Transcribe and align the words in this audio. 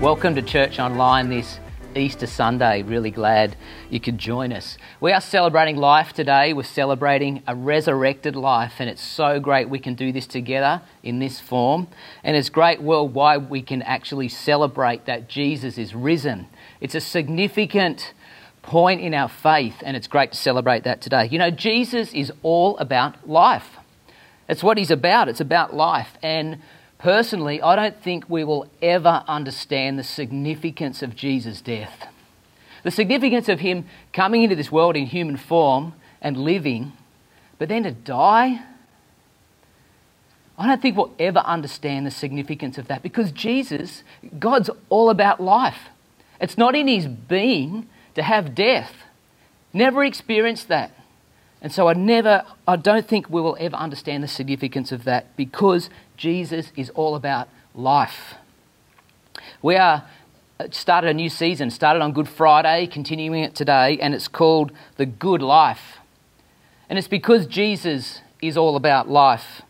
Welcome 0.00 0.34
to 0.34 0.42
Church 0.42 0.80
Online 0.80 1.30
this 1.30 1.60
Easter 1.94 2.26
Sunday. 2.26 2.82
Really 2.82 3.12
glad 3.12 3.56
you 3.88 4.00
could 4.00 4.18
join 4.18 4.52
us. 4.52 4.76
We 5.00 5.12
are 5.12 5.20
celebrating 5.20 5.76
life 5.76 6.12
today. 6.12 6.52
We're 6.52 6.64
celebrating 6.64 7.44
a 7.46 7.54
resurrected 7.54 8.34
life, 8.34 8.74
and 8.80 8.90
it's 8.90 9.00
so 9.00 9.38
great 9.38 9.70
we 9.70 9.78
can 9.78 9.94
do 9.94 10.10
this 10.10 10.26
together 10.26 10.82
in 11.04 11.20
this 11.20 11.38
form. 11.40 11.86
And 12.24 12.36
it's 12.36 12.50
great 12.50 12.82
worldwide 12.82 13.48
we 13.48 13.62
can 13.62 13.82
actually 13.82 14.28
celebrate 14.28 15.06
that 15.06 15.28
Jesus 15.28 15.78
is 15.78 15.94
risen. 15.94 16.48
It's 16.80 16.96
a 16.96 17.00
significant 17.00 18.14
point 18.62 19.00
in 19.00 19.14
our 19.14 19.28
faith, 19.28 19.76
and 19.82 19.96
it's 19.96 20.08
great 20.08 20.32
to 20.32 20.38
celebrate 20.38 20.82
that 20.82 21.02
today. 21.02 21.28
You 21.30 21.38
know, 21.38 21.50
Jesus 21.50 22.12
is 22.12 22.32
all 22.42 22.76
about 22.78 23.28
life. 23.28 23.78
It's 24.48 24.62
what 24.62 24.76
he's 24.76 24.90
about. 24.90 25.28
It's 25.28 25.40
about 25.40 25.72
life. 25.72 26.18
And 26.20 26.58
Personally, 27.04 27.60
I 27.60 27.76
don't 27.76 28.02
think 28.02 28.30
we 28.30 28.44
will 28.44 28.66
ever 28.80 29.24
understand 29.28 29.98
the 29.98 30.02
significance 30.02 31.02
of 31.02 31.14
Jesus' 31.14 31.60
death. 31.60 32.08
The 32.82 32.90
significance 32.90 33.46
of 33.50 33.60
him 33.60 33.84
coming 34.14 34.42
into 34.42 34.56
this 34.56 34.72
world 34.72 34.96
in 34.96 35.04
human 35.04 35.36
form 35.36 35.92
and 36.22 36.34
living, 36.34 36.94
but 37.58 37.68
then 37.68 37.82
to 37.82 37.90
die. 37.90 38.64
I 40.56 40.66
don't 40.66 40.80
think 40.80 40.96
we'll 40.96 41.12
ever 41.18 41.40
understand 41.40 42.06
the 42.06 42.10
significance 42.10 42.78
of 42.78 42.88
that 42.88 43.02
because 43.02 43.32
Jesus, 43.32 44.02
God's 44.38 44.70
all 44.88 45.10
about 45.10 45.42
life. 45.42 45.90
It's 46.40 46.56
not 46.56 46.74
in 46.74 46.88
his 46.88 47.06
being 47.06 47.86
to 48.14 48.22
have 48.22 48.54
death. 48.54 48.94
Never 49.74 50.06
experienced 50.06 50.68
that. 50.68 50.90
And 51.64 51.72
so 51.72 51.88
I 51.88 51.94
never, 51.94 52.44
I 52.68 52.76
don't 52.76 53.08
think 53.08 53.30
we 53.30 53.40
will 53.40 53.56
ever 53.58 53.74
understand 53.74 54.22
the 54.22 54.28
significance 54.28 54.92
of 54.92 55.04
that 55.04 55.34
because 55.34 55.88
Jesus 56.18 56.70
is 56.76 56.90
all 56.90 57.14
about 57.14 57.48
life. 57.74 58.34
We 59.62 59.76
are 59.76 60.04
started 60.70 61.08
a 61.08 61.14
new 61.14 61.30
season, 61.30 61.70
started 61.70 62.02
on 62.02 62.12
Good 62.12 62.28
Friday, 62.28 62.86
continuing 62.86 63.44
it 63.44 63.54
today, 63.54 63.98
and 63.98 64.14
it's 64.14 64.28
called 64.28 64.72
The 64.96 65.06
Good 65.06 65.40
Life. 65.40 66.00
And 66.90 66.98
it's 66.98 67.08
because 67.08 67.46
Jesus 67.46 68.20
is 68.42 68.58
all 68.58 68.76
about 68.76 69.08
life. 69.08 69.62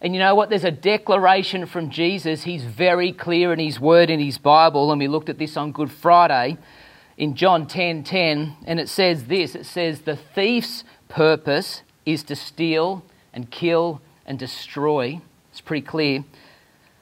And 0.00 0.14
you 0.14 0.20
know 0.20 0.36
what? 0.36 0.48
There's 0.48 0.62
a 0.62 0.70
declaration 0.70 1.66
from 1.66 1.90
Jesus. 1.90 2.44
He's 2.44 2.62
very 2.62 3.10
clear 3.10 3.52
in 3.52 3.58
his 3.58 3.80
word 3.80 4.10
in 4.10 4.20
his 4.20 4.38
Bible, 4.38 4.92
and 4.92 5.00
we 5.00 5.08
looked 5.08 5.28
at 5.28 5.38
this 5.38 5.56
on 5.56 5.72
Good 5.72 5.90
Friday 5.90 6.56
in 7.16 7.34
John 7.34 7.66
10:10, 7.66 7.68
10, 7.68 8.04
10, 8.04 8.56
and 8.66 8.78
it 8.78 8.88
says 8.88 9.24
this. 9.24 9.54
It 9.54 9.66
says, 9.66 10.02
"The 10.02 10.16
thief's 10.16 10.84
purpose 11.08 11.82
is 12.04 12.22
to 12.24 12.36
steal 12.36 13.04
and 13.32 13.50
kill 13.50 14.00
and 14.24 14.38
destroy. 14.38 15.20
It's 15.50 15.60
pretty 15.60 15.86
clear. 15.86 16.24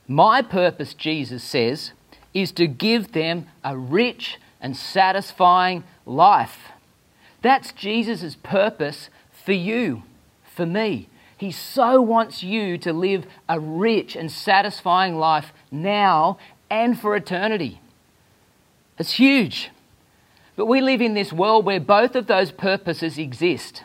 My 0.06 0.42
purpose, 0.42 0.94
Jesus 0.94 1.42
says, 1.42 1.92
is 2.32 2.52
to 2.52 2.66
give 2.66 3.12
them 3.12 3.46
a 3.62 3.76
rich 3.76 4.38
and 4.60 4.76
satisfying 4.76 5.84
life. 6.04 6.70
That's 7.42 7.72
Jesus' 7.72 8.36
purpose 8.42 9.08
for 9.44 9.52
you, 9.52 10.02
for 10.44 10.66
me. 10.66 11.08
He 11.36 11.50
so 11.50 12.00
wants 12.00 12.42
you 12.42 12.78
to 12.78 12.92
live 12.92 13.26
a 13.48 13.60
rich 13.60 14.16
and 14.16 14.30
satisfying 14.30 15.16
life 15.16 15.52
now 15.70 16.38
and 16.70 16.98
for 16.98 17.14
eternity. 17.14 17.80
It's 18.98 19.14
huge. 19.14 19.70
But 20.56 20.66
we 20.66 20.80
live 20.80 21.00
in 21.00 21.14
this 21.14 21.32
world 21.32 21.64
where 21.64 21.80
both 21.80 22.14
of 22.14 22.26
those 22.26 22.52
purposes 22.52 23.18
exist. 23.18 23.82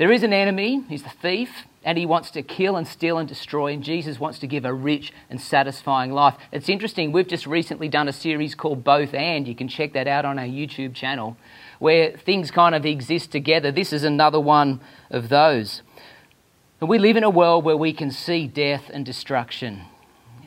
There 0.00 0.10
is 0.10 0.22
an 0.22 0.32
enemy, 0.32 0.82
he's 0.88 1.02
the 1.02 1.10
thief, 1.10 1.50
and 1.84 1.98
he 1.98 2.06
wants 2.06 2.30
to 2.30 2.42
kill 2.42 2.78
and 2.78 2.88
steal 2.88 3.18
and 3.18 3.28
destroy, 3.28 3.74
and 3.74 3.84
Jesus 3.84 4.18
wants 4.18 4.38
to 4.38 4.46
give 4.46 4.64
a 4.64 4.72
rich 4.72 5.12
and 5.28 5.38
satisfying 5.38 6.10
life. 6.10 6.36
It's 6.52 6.70
interesting, 6.70 7.12
we've 7.12 7.28
just 7.28 7.46
recently 7.46 7.86
done 7.86 8.08
a 8.08 8.12
series 8.14 8.54
called 8.54 8.82
Both 8.82 9.12
and. 9.12 9.46
You 9.46 9.54
can 9.54 9.68
check 9.68 9.92
that 9.92 10.08
out 10.08 10.24
on 10.24 10.38
our 10.38 10.46
YouTube 10.46 10.94
channel, 10.94 11.36
where 11.80 12.16
things 12.16 12.50
kind 12.50 12.74
of 12.74 12.86
exist 12.86 13.30
together. 13.30 13.70
This 13.70 13.92
is 13.92 14.02
another 14.02 14.40
one 14.40 14.80
of 15.10 15.28
those. 15.28 15.82
And 16.80 16.88
we 16.88 16.98
live 16.98 17.18
in 17.18 17.22
a 17.24 17.28
world 17.28 17.66
where 17.66 17.76
we 17.76 17.92
can 17.92 18.10
see 18.10 18.46
death 18.46 18.84
and 18.90 19.04
destruction, 19.04 19.82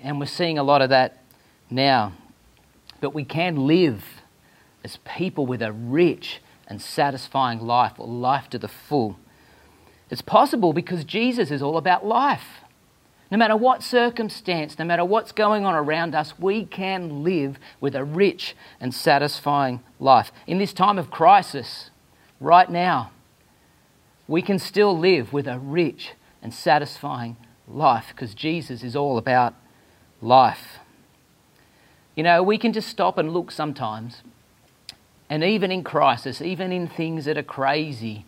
and 0.01 0.19
we're 0.19 0.25
seeing 0.25 0.57
a 0.57 0.63
lot 0.63 0.81
of 0.81 0.89
that 0.89 1.21
now. 1.69 2.13
But 3.01 3.13
we 3.13 3.23
can 3.23 3.67
live 3.67 4.03
as 4.83 4.97
people 5.05 5.45
with 5.45 5.61
a 5.61 5.71
rich 5.71 6.41
and 6.67 6.81
satisfying 6.81 7.59
life, 7.59 7.99
or 7.99 8.07
life 8.07 8.49
to 8.49 8.57
the 8.57 8.67
full. 8.67 9.19
It's 10.09 10.21
possible 10.21 10.73
because 10.73 11.03
Jesus 11.03 11.51
is 11.51 11.61
all 11.61 11.77
about 11.77 12.05
life. 12.05 12.61
No 13.31 13.37
matter 13.37 13.55
what 13.55 13.81
circumstance, 13.81 14.77
no 14.77 14.85
matter 14.85 15.03
what's 15.03 15.31
going 15.31 15.65
on 15.65 15.73
around 15.73 16.13
us, 16.13 16.37
we 16.37 16.65
can 16.65 17.23
live 17.23 17.57
with 17.81 17.95
a 17.95 18.03
rich 18.03 18.55
and 18.79 18.93
satisfying 18.93 19.81
life. 19.99 20.31
In 20.45 20.59
this 20.59 20.71
time 20.71 20.99
of 20.99 21.09
crisis, 21.09 21.89
right 22.39 22.69
now, 22.69 23.11
we 24.27 24.41
can 24.41 24.59
still 24.59 24.95
live 24.95 25.33
with 25.33 25.47
a 25.47 25.57
rich 25.57 26.11
and 26.43 26.53
satisfying 26.53 27.37
life 27.67 28.07
because 28.09 28.35
Jesus 28.35 28.83
is 28.83 28.95
all 28.95 29.17
about 29.17 29.55
life. 30.21 30.79
You 32.15 32.23
know, 32.23 32.43
we 32.43 32.57
can 32.57 32.73
just 32.73 32.89
stop 32.89 33.17
and 33.17 33.33
look 33.33 33.49
sometimes, 33.49 34.21
and 35.29 35.43
even 35.43 35.71
in 35.71 35.83
crisis, 35.83 36.41
even 36.41 36.71
in 36.71 36.87
things 36.87 37.25
that 37.25 37.37
are 37.37 37.43
crazy, 37.43 38.25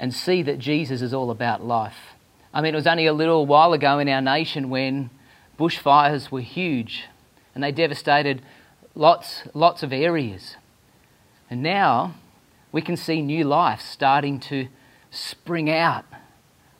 and 0.00 0.14
see 0.14 0.42
that 0.42 0.58
Jesus 0.58 1.02
is 1.02 1.12
all 1.12 1.30
about 1.30 1.64
life. 1.64 2.16
I 2.54 2.62
mean, 2.62 2.74
it 2.74 2.78
was 2.78 2.86
only 2.86 3.06
a 3.06 3.12
little 3.12 3.44
while 3.44 3.74
ago 3.74 3.98
in 3.98 4.08
our 4.08 4.22
nation 4.22 4.70
when 4.70 5.10
bushfires 5.58 6.30
were 6.30 6.40
huge 6.40 7.04
and 7.54 7.62
they 7.62 7.70
devastated 7.70 8.40
lots, 8.94 9.42
lots 9.52 9.82
of 9.82 9.92
areas. 9.92 10.56
And 11.50 11.62
now 11.62 12.14
we 12.72 12.80
can 12.80 12.96
see 12.96 13.20
new 13.20 13.44
life 13.44 13.82
starting 13.82 14.40
to 14.40 14.68
spring 15.10 15.70
out 15.70 16.06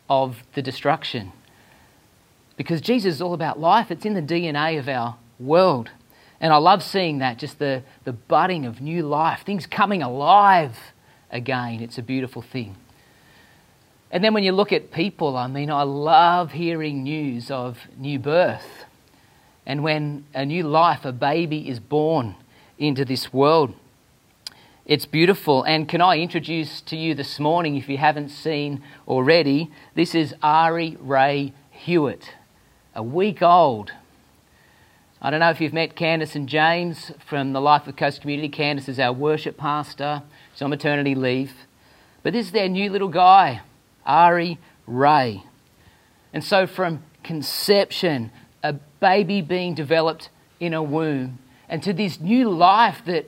of 0.09 0.39
the 0.55 0.63
destruction. 0.63 1.33
Because 2.57 2.81
Jesus 2.81 3.17
is 3.17 3.23
all 3.23 3.35
about 3.35 3.61
life, 3.61 3.91
it's 3.91 4.07
in 4.07 4.15
the 4.15 4.23
DNA 4.23 4.79
of 4.79 4.89
our 4.89 5.17
world. 5.39 5.91
And 6.41 6.55
I 6.55 6.57
love 6.57 6.83
seeing 6.83 7.19
that, 7.19 7.39
just 7.39 7.59
the, 7.59 7.83
the 8.05 8.15
budding 8.15 8.65
of 8.65 8.81
new 8.81 9.03
life, 9.03 9.43
things 9.45 9.67
coming 9.67 10.03
alive 10.03 10.79
again. 11.31 11.81
It's 11.81 11.99
a 11.99 12.03
beautiful 12.03 12.41
thing. 12.41 12.77
And 14.11 14.25
then 14.25 14.35
when 14.35 14.43
you 14.43 14.53
look 14.53 14.73
at 14.73 14.91
people, 14.91 15.37
I 15.37 15.47
mean, 15.47 15.71
I 15.71 15.83
love 15.83 16.53
hearing 16.53 17.05
news 17.05 17.51
of 17.51 17.79
new 17.97 18.19
birth. 18.19 18.85
And 19.65 19.85
when 19.85 20.25
a 20.35 20.45
new 20.45 20.65
life, 20.65 21.05
a 21.05 21.13
baby 21.13 21.69
is 21.69 21.79
born 21.79 22.35
into 22.77 23.05
this 23.05 23.33
world, 23.33 23.75
it's 24.85 25.07
beautiful. 25.07 25.63
And 25.63 25.89
can 25.89 26.01
I 26.01 26.19
introduce 26.19 26.81
to 26.83 26.97
you 26.97 27.15
this 27.15 27.39
morning, 27.39 27.77
if 27.77 27.89
you 27.89 27.99
haven't 27.99 28.31
seen 28.31 28.83
already, 29.07 29.71
this 29.95 30.15
is 30.17 30.35
Ari 30.43 30.97
Ray 31.01 31.53
Hewitt, 31.71 32.35
a 32.97 33.03
week 33.03 33.43
old. 33.43 33.93
I 35.23 35.31
don't 35.31 35.39
know 35.39 35.51
if 35.51 35.61
you've 35.61 35.73
met 35.73 35.95
Candice 35.95 36.35
and 36.35 36.49
James 36.49 37.13
from 37.25 37.53
the 37.53 37.61
Life 37.61 37.87
of 37.87 37.95
Coast 37.95 38.23
Community. 38.23 38.49
Candice 38.49 38.89
is 38.89 38.99
our 38.99 39.13
worship 39.13 39.57
pastor, 39.57 40.23
she's 40.53 40.63
on 40.63 40.71
maternity 40.71 41.15
leave. 41.15 41.53
But 42.25 42.33
this 42.33 42.47
is 42.47 42.53
their 42.53 42.69
new 42.69 42.91
little 42.91 43.09
guy. 43.09 43.61
Ari 44.07 44.59
Ray. 44.87 45.43
And 46.33 46.45
so, 46.45 46.67
from 46.67 47.03
conception, 47.23 48.31
a 48.63 48.73
baby 48.73 49.41
being 49.41 49.75
developed 49.75 50.31
in 50.59 50.75
a 50.75 50.83
womb, 50.83 51.39
and 51.69 51.83
to 51.83 51.93
this 51.93 52.21
new 52.21 52.51
life 52.51 53.03
that 53.07 53.27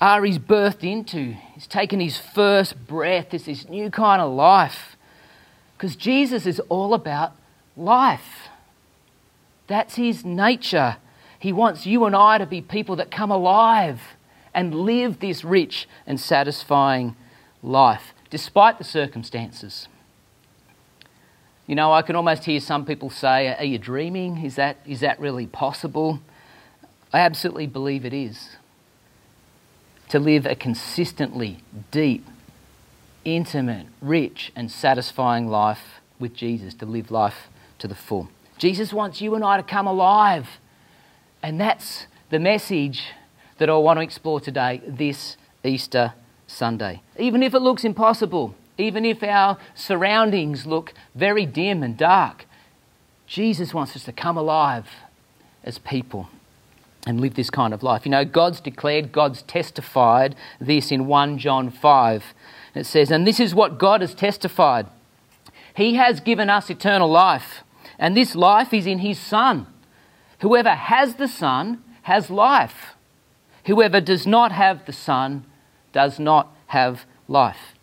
Ari's 0.00 0.38
birthed 0.38 0.82
into, 0.82 1.36
he's 1.54 1.66
taken 1.66 2.00
his 2.00 2.16
first 2.16 2.86
breath, 2.86 3.34
it's 3.34 3.44
this 3.44 3.68
new 3.68 3.90
kind 3.90 4.22
of 4.22 4.32
life. 4.32 4.96
Because 5.76 5.96
Jesus 5.96 6.46
is 6.46 6.60
all 6.68 6.94
about 6.94 7.32
life. 7.76 8.48
That's 9.66 9.96
his 9.96 10.24
nature. 10.24 10.96
He 11.38 11.52
wants 11.52 11.86
you 11.86 12.04
and 12.04 12.14
I 12.14 12.38
to 12.38 12.46
be 12.46 12.60
people 12.60 12.96
that 12.96 13.10
come 13.10 13.30
alive 13.30 14.00
and 14.52 14.74
live 14.74 15.20
this 15.20 15.44
rich 15.44 15.88
and 16.06 16.20
satisfying 16.20 17.14
life, 17.62 18.12
despite 18.30 18.78
the 18.78 18.84
circumstances. 18.84 19.88
You 21.66 21.74
know, 21.76 21.92
I 21.92 22.02
can 22.02 22.16
almost 22.16 22.44
hear 22.44 22.58
some 22.60 22.84
people 22.84 23.10
say, 23.10 23.54
Are 23.54 23.64
you 23.64 23.78
dreaming? 23.78 24.44
Is 24.44 24.56
that, 24.56 24.78
is 24.86 25.00
that 25.00 25.20
really 25.20 25.46
possible? 25.46 26.20
I 27.12 27.20
absolutely 27.20 27.66
believe 27.66 28.04
it 28.04 28.12
is. 28.12 28.56
To 30.08 30.18
live 30.18 30.46
a 30.46 30.56
consistently 30.56 31.62
deep, 31.90 32.26
intimate, 33.24 33.86
rich, 34.00 34.50
and 34.56 34.70
satisfying 34.70 35.48
life 35.48 36.00
with 36.18 36.34
Jesus, 36.34 36.74
to 36.74 36.86
live 36.86 37.10
life 37.10 37.48
to 37.78 37.86
the 37.86 37.94
full. 37.94 38.28
Jesus 38.58 38.92
wants 38.92 39.20
you 39.20 39.34
and 39.34 39.44
I 39.44 39.56
to 39.56 39.62
come 39.62 39.86
alive. 39.86 40.48
And 41.42 41.60
that's 41.60 42.06
the 42.30 42.38
message 42.38 43.02
that 43.58 43.70
I 43.70 43.76
want 43.76 43.98
to 43.98 44.02
explore 44.02 44.40
today, 44.40 44.82
this 44.86 45.36
Easter 45.64 46.14
Sunday. 46.50 47.02
Even 47.18 47.42
if 47.42 47.54
it 47.54 47.60
looks 47.60 47.84
impossible, 47.84 48.54
even 48.80 49.04
if 49.04 49.22
our 49.22 49.58
surroundings 49.74 50.66
look 50.66 50.92
very 51.14 51.46
dim 51.46 51.82
and 51.82 51.96
dark. 51.96 52.46
Jesus 53.26 53.72
wants 53.72 53.94
us 53.94 54.04
to 54.04 54.12
come 54.12 54.36
alive 54.36 54.88
as 55.62 55.78
people. 55.78 56.28
and 57.06 57.18
live 57.18 57.32
this 57.32 57.48
kind 57.48 57.72
of 57.72 57.82
life. 57.82 58.04
You 58.04 58.10
know, 58.10 58.26
God's 58.26 58.60
declared, 58.60 59.10
God's 59.10 59.40
testified 59.40 60.36
this 60.60 60.92
in 60.92 61.06
1 61.06 61.38
John 61.38 61.70
5. 61.70 62.34
It 62.74 62.84
says, 62.84 63.10
And 63.10 63.26
this 63.26 63.40
is 63.40 63.54
what 63.54 63.78
God 63.78 64.02
has 64.02 64.14
testified 64.14 64.86
He 65.74 65.94
has 65.94 66.20
given 66.20 66.50
us 66.50 66.68
eternal 66.68 67.08
life, 67.08 67.64
and 67.98 68.14
this 68.14 68.34
life 68.34 68.74
is 68.74 68.86
in 68.86 68.98
His 68.98 69.18
Son. 69.18 69.66
Whoever 70.40 70.74
has 70.74 71.14
the 71.14 71.26
Son 71.26 71.82
has 72.02 72.28
life. 72.28 72.94
Whoever 73.64 74.02
does 74.02 74.26
not 74.26 74.52
have 74.52 74.84
the 74.84 74.92
Son 74.92 75.46
does 75.92 76.18
not 76.18 76.48
have 76.68 77.04
life. 77.28 77.74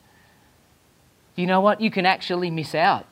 You 1.35 1.45
know 1.45 1.61
what? 1.61 1.81
You 1.81 1.91
can 1.91 2.05
actually 2.05 2.49
miss 2.49 2.73
out 2.73 3.05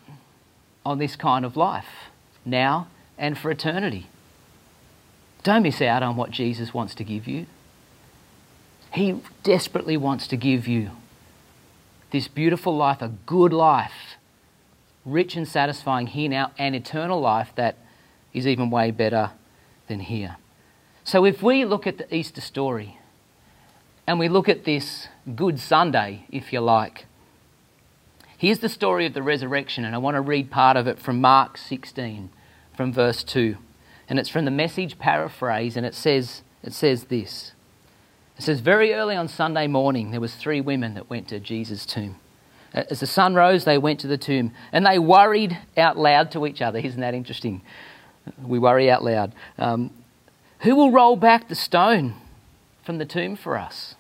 on 0.86 0.98
this 0.98 1.16
kind 1.16 1.46
of 1.46 1.56
life 1.56 2.10
now 2.46 2.88
and 3.18 3.38
for 3.38 3.52
eternity. 3.52 4.08
Don't 5.44 5.64
miss 5.64 5.82
out 5.82 6.02
on 6.02 6.16
what 6.16 6.32
Jesus 6.32 6.74
wants 6.74 6.96
to 6.96 7.04
give 7.04 7.28
you. 7.28 7.46
He 8.94 9.22
desperately 9.44 9.98
wants 9.98 10.28
to 10.28 10.38
give 10.38 10.68
you 10.68 10.92
this 12.12 12.28
beautiful 12.28 12.76
life, 12.76 13.02
a 13.02 13.10
good 13.26 13.52
life, 13.52 14.16
rich 15.06 15.36
and 15.36 15.48
satisfying 15.48 16.08
here 16.08 16.30
now, 16.30 16.52
and 16.58 16.76
eternal 16.76 17.20
life 17.20 17.50
that 17.56 17.78
is 18.34 18.48
even 18.48 18.70
way 18.70 18.90
better 18.92 19.32
than 19.88 20.00
here. 20.00 20.38
So 21.04 21.26
if 21.26 21.44
we 21.44 21.66
look 21.66 21.86
at 21.86 21.98
the 21.98 22.16
Easter 22.16 22.42
story 22.42 22.98
and 24.08 24.20
we 24.20 24.30
look 24.30 24.50
at 24.50 24.66
this 24.66 25.08
Good 25.36 25.60
Sunday, 25.60 26.26
if 26.32 26.54
you 26.54 26.62
like, 26.62 27.06
here's 28.38 28.60
the 28.60 28.70
story 28.70 29.06
of 29.06 29.14
the 29.14 29.24
resurrection, 29.24 29.86
and 29.86 29.96
I 29.96 29.98
want 29.98 30.16
to 30.16 30.22
read 30.22 30.52
part 30.52 30.78
of 30.78 30.88
it 30.88 31.00
from 31.00 31.22
Mark 31.22 31.58
16, 31.58 32.30
from 32.76 32.94
verse 32.94 33.24
2 33.24 33.58
and 34.08 34.20
it's 34.20 34.30
from 34.30 34.46
the 34.46 34.52
message 34.52 35.00
paraphrase, 35.00 35.76
and 35.76 35.86
it 35.86 35.96
says, 35.96 36.44
it 36.64 36.74
says 36.74 37.06
this. 37.06 37.54
It 38.38 38.44
says, 38.44 38.60
Very 38.60 38.94
early 38.94 39.16
on 39.16 39.28
Sunday 39.28 39.68
morning, 39.68 40.12
there 40.12 40.20
was 40.20 40.36
three 40.36 40.62
women 40.62 40.94
that 40.94 41.10
went 41.10 41.28
to 41.30 41.40
Jesus' 41.40 41.86
tomb. 41.86 42.18
As 42.74 43.00
the 43.00 43.08
sun 43.08 43.36
rose, 43.36 43.64
they 43.64 43.78
went 43.78 44.00
to 44.02 44.08
the 44.08 44.18
tomb, 44.18 44.52
and 44.72 44.86
they 44.86 45.00
worried 45.00 45.58
out 45.78 45.98
loud 45.98 46.32
to 46.32 46.46
each 46.46 46.62
other. 46.62 46.80
Isn't 46.84 47.02
that 47.02 47.14
interesting? 47.14 47.62
We 48.42 48.60
worry 48.60 48.90
out 48.92 49.04
loud. 49.04 49.34
Um, 49.58 49.92
Who 50.60 50.76
will 50.76 50.92
roll 50.92 51.16
back 51.16 51.48
the 51.48 51.56
stone 51.56 52.16
from 52.84 52.98
the 52.98 53.06
tomb 53.06 53.36
for 53.36 53.58
us? 53.58 53.95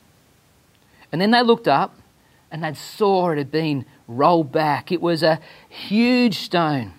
And 1.16 1.22
then 1.22 1.32
they 1.32 1.44
looked 1.44 1.70
up, 1.70 1.98
and 2.52 2.62
they 2.62 2.74
saw 2.74 3.30
it 3.30 3.38
had 3.38 3.50
been 3.50 3.86
rolled 4.06 4.52
back. 4.52 4.92
It 4.92 5.00
was 5.02 5.24
a 5.24 5.40
huge 5.70 6.40
stone. 6.40 6.92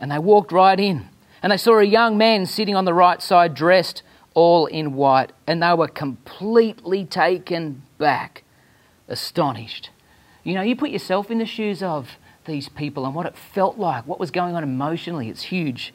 And 0.00 0.10
they 0.10 0.18
walked 0.18 0.50
right 0.50 0.80
in. 0.80 1.08
And 1.40 1.52
they 1.52 1.56
saw 1.56 1.78
a 1.78 1.84
young 1.84 2.18
man 2.18 2.46
sitting 2.46 2.74
on 2.74 2.84
the 2.84 2.92
right 2.92 3.22
side, 3.22 3.54
dressed 3.54 4.02
all 4.34 4.66
in 4.66 4.94
white, 4.94 5.30
and 5.46 5.62
they 5.62 5.72
were 5.72 5.86
completely 5.86 7.04
taken 7.04 7.84
back, 7.96 8.42
astonished. 9.06 9.90
You 10.42 10.54
know, 10.54 10.62
you 10.62 10.74
put 10.74 10.90
yourself 10.90 11.30
in 11.30 11.38
the 11.38 11.46
shoes 11.46 11.80
of 11.80 12.16
these 12.46 12.68
people 12.68 13.06
and 13.06 13.14
what 13.14 13.26
it 13.26 13.36
felt 13.36 13.78
like, 13.78 14.04
what 14.04 14.18
was 14.18 14.32
going 14.32 14.56
on 14.56 14.64
emotionally. 14.64 15.28
It's 15.28 15.42
huge. 15.42 15.94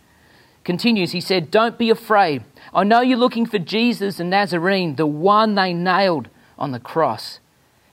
Continues, 0.64 1.12
he 1.12 1.20
said, 1.20 1.52
Don't 1.52 1.78
be 1.78 1.90
afraid. 1.90 2.46
I 2.74 2.86
know 2.86 3.02
you're 3.02 3.18
looking 3.18 3.46
for 3.46 3.60
Jesus 3.60 4.16
the 4.16 4.24
Nazarene, 4.24 4.96
the 4.96 5.06
one 5.06 5.56
they 5.56 5.74
nailed 5.74 6.30
on 6.57 6.71
the 6.71 6.80
cross. 6.80 7.39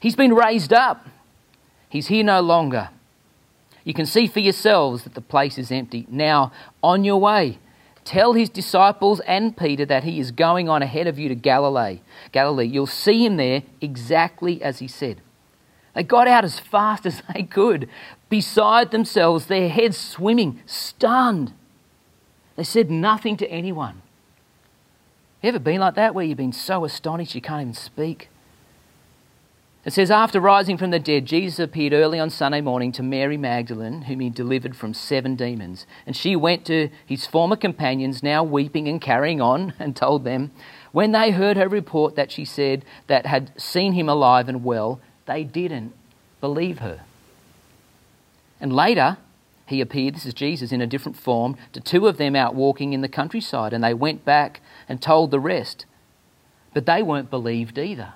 He's 0.01 0.17
been 0.17 0.35
raised 0.35 0.73
up. 0.73 1.07
He's 1.89 2.09
here 2.09 2.25
no 2.25 2.41
longer. 2.41 2.91
You 3.85 3.95
can 3.95 4.07
see 4.07 4.27
for 4.27 4.41
yourselves 4.41 5.05
that 5.05 5.15
the 5.15 5.21
place 5.21 5.59
is 5.59 5.71
empty. 5.71 6.07
Now, 6.11 6.53
on 6.83 7.05
your 7.05 7.21
way, 7.21 7.59
tell 8.05 8.33
his 8.33 8.49
disciples 8.49 9.21
and 9.21 9.57
Peter 9.57 9.85
that 9.87 10.05
he 10.05 10.19
is 10.19 10.31
going 10.31 10.69
on 10.69 10.83
ahead 10.83 11.07
of 11.07 11.19
you 11.19 11.29
to 11.29 11.35
Galilee. 11.35 12.01
Galilee, 12.33 12.67
you'll 12.67 12.87
see 12.87 13.25
him 13.25 13.37
there 13.37 13.63
exactly 13.81 14.63
as 14.63 14.79
he 14.79 14.89
said. 14.89 15.21
They 15.95 16.03
got 16.03 16.27
out 16.27 16.45
as 16.45 16.59
fast 16.59 17.07
as 17.07 17.23
they 17.33 17.43
could, 17.43 17.89
beside 18.29 18.91
themselves, 18.91 19.47
their 19.47 19.69
heads 19.69 19.99
swimming, 19.99 20.61
stunned. 20.67 21.53
They 22.57 22.65
said 22.65 22.91
nothing 22.91 23.37
to 23.39 23.49
anyone. 23.49 24.03
You 25.43 25.49
ever 25.51 25.59
been 25.59 25.81
like 25.81 25.95
that 25.97 26.15
where 26.15 26.25
you've 26.25 26.39
been 26.39 26.53
so 26.53 26.85
astonished 26.85 27.35
you 27.35 27.43
can't 27.43 27.61
even 27.61 27.75
speak? 27.75 28.31
It 29.85 29.93
says, 29.93 30.11
After 30.11 30.41
rising 30.41 30.79
from 30.79 30.91
the 30.91 30.99
dead, 30.99 31.27
Jesus 31.27 31.59
appeared 31.59 31.93
early 31.93 32.19
on 32.19 32.31
Sunday 32.31 32.63
morning 32.63 32.91
to 32.93 33.03
Mary 33.03 33.37
Magdalene, 33.37 34.03
whom 34.03 34.21
he 34.21 34.31
delivered 34.31 34.75
from 34.75 34.95
seven 34.95 35.37
demons. 35.37 35.87
And 36.07 36.17
she 36.17 36.35
went 36.37 36.65
to 36.67 36.89
his 37.05 37.27
former 37.27 37.57
companions, 37.57 38.23
now 38.23 38.43
weeping 38.43 38.89
and 38.89 38.99
carrying 38.99 39.43
on, 39.43 39.75
and 39.79 39.95
told 39.95 40.25
them. 40.25 40.53
When 40.93 41.13
they 41.13 41.33
heard 41.33 41.59
her 41.59 41.69
report 41.69 42.17
that 42.17 42.33
she 42.33 42.47
said 42.47 42.85
that 43.09 43.27
had 43.27 43.53
seen 43.61 43.93
him 43.93 44.09
alive 44.09 44.49
and 44.49 44.65
well, 44.65 45.01
they 45.27 45.45
didn't 45.45 45.93
believe 46.41 46.79
her. 46.79 47.03
And 48.61 48.73
later, 48.73 49.19
he 49.67 49.83
appeared, 49.83 50.15
this 50.15 50.25
is 50.25 50.33
Jesus 50.33 50.73
in 50.73 50.81
a 50.81 50.87
different 50.87 51.19
form, 51.19 51.57
to 51.73 51.81
two 51.81 52.07
of 52.07 52.17
them 52.17 52.35
out 52.35 52.55
walking 52.55 52.95
in 52.95 53.03
the 53.03 53.09
countryside, 53.09 53.75
and 53.75 53.85
they 53.85 53.93
went 53.93 54.25
back 54.25 54.63
and 54.89 55.03
told 55.03 55.31
the 55.31 55.41
rest. 55.41 55.85
But 56.73 56.87
they 56.87 57.03
weren't 57.03 57.31
believed 57.31 57.79
either. 57.79 58.15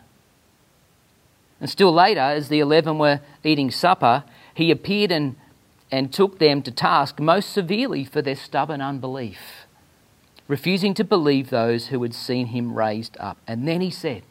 And 1.60 1.69
still 1.69 1.93
later, 1.93 2.20
as 2.20 2.49
the 2.49 2.60
eleven 2.60 2.99
were 2.99 3.20
eating 3.43 3.70
supper, 3.70 4.25
he 4.55 4.70
appeared 4.70 5.10
and, 5.10 5.37
and 5.90 6.12
took 6.12 6.38
them 6.38 6.62
to 6.62 6.70
task 6.70 7.19
most 7.19 7.50
severely 7.50 8.05
for 8.05 8.22
their 8.22 8.37
stubborn 8.37 8.81
unbelief, 8.81 9.66
refusing 10.46 10.94
to 10.94 11.05
believe 11.05 11.50
those 11.50 11.88
who 11.88 12.02
had 12.02 12.14
seen 12.14 12.49
him 12.49 12.75
raised 12.75 13.16
up. 13.19 13.38
And 13.46 13.66
then 13.66 13.81
he 13.81 13.90
said, 13.90 14.22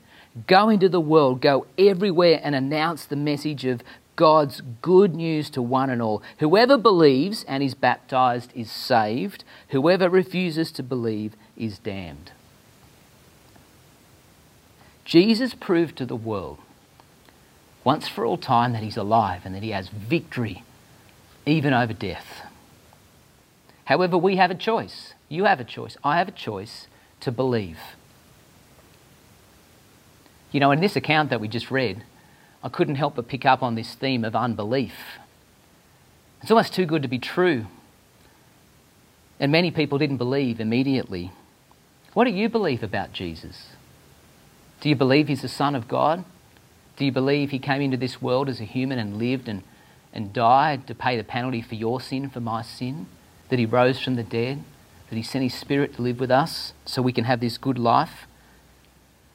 Go 0.46 0.70
into 0.70 0.88
the 0.88 1.02
world, 1.02 1.42
go 1.42 1.66
everywhere, 1.78 2.40
and 2.44 2.54
announce 2.54 3.06
the 3.06 3.16
message 3.16 3.66
of 3.66 3.82
God's 4.16 4.62
good 4.82 5.16
news 5.16 5.50
to 5.52 5.62
one 5.62 5.90
and 5.90 6.02
all. 6.02 6.22
Whoever 6.40 6.78
believes 6.78 7.44
and 7.46 7.64
is 7.64 7.74
baptized 7.74 8.52
is 8.56 8.72
saved, 8.72 9.44
whoever 9.70 10.10
refuses 10.10 10.72
to 10.74 10.84
believe 10.84 11.36
is 11.56 11.80
damned. 11.80 12.32
Jesus 15.06 15.54
proved 15.54 15.98
to 15.98 16.06
the 16.06 16.16
world 16.16 16.60
once 17.88 18.06
for 18.06 18.26
all 18.26 18.36
time 18.36 18.74
that 18.74 18.84
he's 18.84 18.98
alive 18.98 19.44
and 19.46 19.56
that 19.56 19.64
he 19.64 19.70
has 19.70 19.88
victory 19.88 20.62
even 21.46 21.72
over 21.74 21.94
death. 21.94 22.42
However, 23.86 24.18
we 24.18 24.36
have 24.36 24.52
a 24.52 24.56
choice. 24.56 25.14
You 25.30 25.46
have 25.46 25.62
a 25.62 25.64
choice. 25.64 25.96
I 26.04 26.18
have 26.18 26.28
a 26.28 26.34
choice 26.34 26.88
to 27.22 27.32
believe. 27.32 27.80
You 30.52 30.60
know, 30.60 30.72
in 30.72 30.82
this 30.82 30.98
account 30.98 31.30
that 31.30 31.40
we 31.40 31.48
just 31.48 31.72
read, 31.72 32.04
I 32.62 32.68
couldn't 32.68 32.96
help 32.96 33.16
but 33.16 33.30
pick 33.30 33.46
up 33.46 33.64
on 33.64 33.76
this 33.76 33.96
theme 33.96 34.26
of 34.26 34.36
unbelief. 34.36 34.96
It's 36.42 36.52
almost 36.52 36.74
too 36.74 36.86
good 36.86 37.04
to 37.04 37.08
be 37.08 37.20
true. 37.20 37.68
And 39.40 39.50
many 39.50 39.72
people 39.72 39.98
didn't 39.98 40.18
believe 40.18 40.60
immediately. 40.60 41.32
What 42.14 42.26
do 42.26 42.32
you 42.32 42.50
believe 42.50 42.84
about 42.84 43.14
Jesus? 43.14 43.68
Do 44.82 44.90
you 44.90 44.96
believe 44.98 45.30
he's 45.30 45.44
the 45.44 45.48
Son 45.48 45.74
of 45.74 45.88
God? 45.88 46.26
Do 46.98 47.06
you 47.06 47.12
believe 47.12 47.52
he 47.52 47.60
came 47.60 47.82
into 47.82 47.96
this 47.96 48.22
world 48.22 48.50
as 48.50 48.60
a 48.60 48.66
human 48.66 48.98
and 48.98 49.18
lived 49.18 49.48
and, 49.48 49.64
and 50.12 50.34
died 50.34 50.88
to 50.88 50.96
pay 50.96 51.16
the 51.16 51.24
penalty 51.24 51.62
for 51.62 51.76
your 51.76 52.02
sin, 52.02 52.30
for 52.30 52.40
my 52.42 52.64
sin? 52.64 53.06
That 53.50 53.60
he 53.60 53.66
rose 53.66 54.02
from 54.02 54.16
the 54.16 54.24
dead? 54.24 54.64
That 55.10 55.16
he 55.16 55.22
sent 55.22 55.44
his 55.44 55.54
spirit 55.54 55.96
to 55.96 56.02
live 56.02 56.20
with 56.20 56.32
us 56.32 56.74
so 56.86 57.02
we 57.02 57.14
can 57.14 57.26
have 57.26 57.40
this 57.40 57.58
good 57.60 57.78
life? 57.78 58.28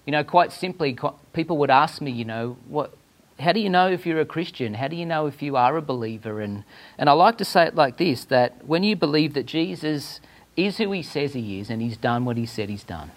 You 0.04 0.10
know, 0.10 0.24
quite 0.24 0.52
simply, 0.52 0.98
people 1.32 1.56
would 1.58 1.70
ask 1.70 2.02
me, 2.02 2.10
you 2.10 2.24
know, 2.24 2.56
what, 2.66 2.92
how 3.38 3.52
do 3.52 3.60
you 3.60 3.70
know 3.70 3.88
if 3.88 4.04
you're 4.04 4.20
a 4.20 4.26
Christian? 4.26 4.74
How 4.74 4.88
do 4.88 4.96
you 4.96 5.06
know 5.06 5.26
if 5.26 5.40
you 5.40 5.56
are 5.56 5.76
a 5.76 5.82
believer? 5.82 6.40
And, 6.40 6.64
and 6.98 7.08
I 7.08 7.12
like 7.12 7.38
to 7.38 7.44
say 7.44 7.66
it 7.66 7.76
like 7.76 7.96
this 7.96 8.24
that 8.24 8.66
when 8.66 8.82
you 8.82 8.96
believe 8.96 9.34
that 9.34 9.46
Jesus 9.46 10.20
is 10.56 10.78
who 10.78 10.90
he 10.90 11.02
says 11.02 11.32
he 11.32 11.60
is 11.60 11.70
and 11.70 11.80
he's 11.80 11.96
done 11.96 12.24
what 12.24 12.36
he 12.36 12.44
said 12.44 12.68
he's 12.68 12.82
done, 12.82 13.12